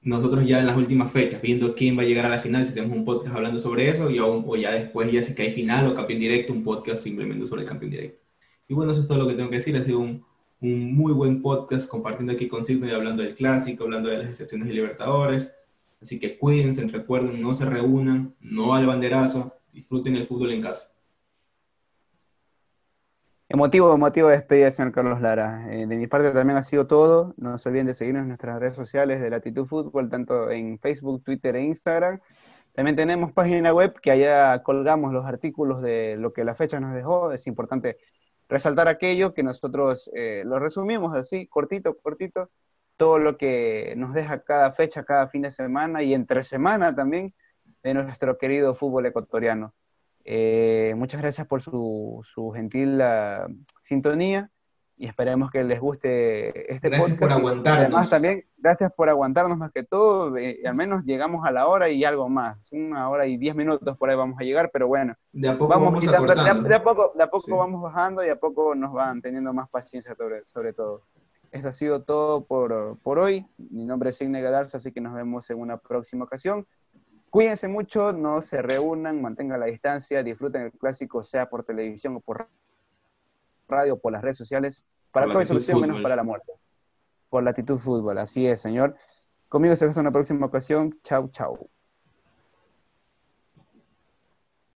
[0.02, 2.72] Nosotros ya en las últimas fechas, viendo quién va a llegar a la final, si
[2.72, 5.88] hacemos un podcast hablando sobre eso, y o ya después, ya si que hay final
[5.88, 8.22] o campeón directo, un podcast simplemente sobre el campeón directo.
[8.68, 9.76] Y bueno, eso es todo lo que tengo que decir.
[9.76, 10.24] Ha sido un,
[10.62, 14.30] un muy buen podcast compartiendo aquí con Signo y hablando del clásico, hablando de las
[14.30, 15.56] excepciones de Libertadores.
[16.02, 20.95] Así que cuídense, recuerden, no se reúnan, no al banderazo, disfruten el fútbol en casa.
[23.56, 25.74] Emotivo, emotivo de despedida, señor Carlos Lara.
[25.74, 27.34] Eh, de mi parte también ha sido todo.
[27.38, 31.24] No se olviden de seguirnos en nuestras redes sociales de Latitud Fútbol, tanto en Facebook,
[31.24, 32.20] Twitter e Instagram.
[32.74, 36.94] También tenemos página web que allá colgamos los artículos de lo que la fecha nos
[36.94, 37.32] dejó.
[37.32, 37.98] Es importante
[38.50, 42.52] resaltar aquello que nosotros eh, lo resumimos así, cortito, cortito,
[42.98, 47.34] todo lo que nos deja cada fecha, cada fin de semana y entre semana también
[47.84, 49.74] de nuestro querido fútbol ecuatoriano.
[50.28, 53.48] Eh, muchas gracias por su, su gentil uh,
[53.82, 54.50] sintonía
[54.98, 57.20] y esperemos que les guste este gracias podcast.
[57.34, 57.84] por aguantarnos.
[57.86, 60.36] Además, también gracias por aguantarnos más que todo.
[60.38, 62.72] Eh, al menos llegamos a la hora y algo más.
[62.72, 65.14] Una hora y diez minutos por ahí vamos a llegar, pero bueno.
[65.32, 67.52] De a poco vamos, vamos quitando- de, a, de a poco, de a poco Sí.
[67.52, 71.04] vamos bajando y a poco nos van teniendo más paciencia sobre, sobre todo.
[71.52, 73.46] Esto ha sido todo por, por hoy.
[73.58, 76.66] Mi nombre es Signe Galarza, así que nos vemos en una próxima ocasión.
[77.36, 82.22] Cuídense mucho, no se reúnan, mantengan la distancia, disfruten el clásico, sea por televisión o
[82.22, 82.48] por
[83.68, 84.86] radio, por las redes sociales.
[85.12, 86.54] Para todo hay solución menos para la muerte.
[87.28, 88.96] Por latitud fútbol, así es, señor.
[89.50, 90.98] Conmigo será hasta una próxima ocasión.
[91.04, 91.70] Chau, chau.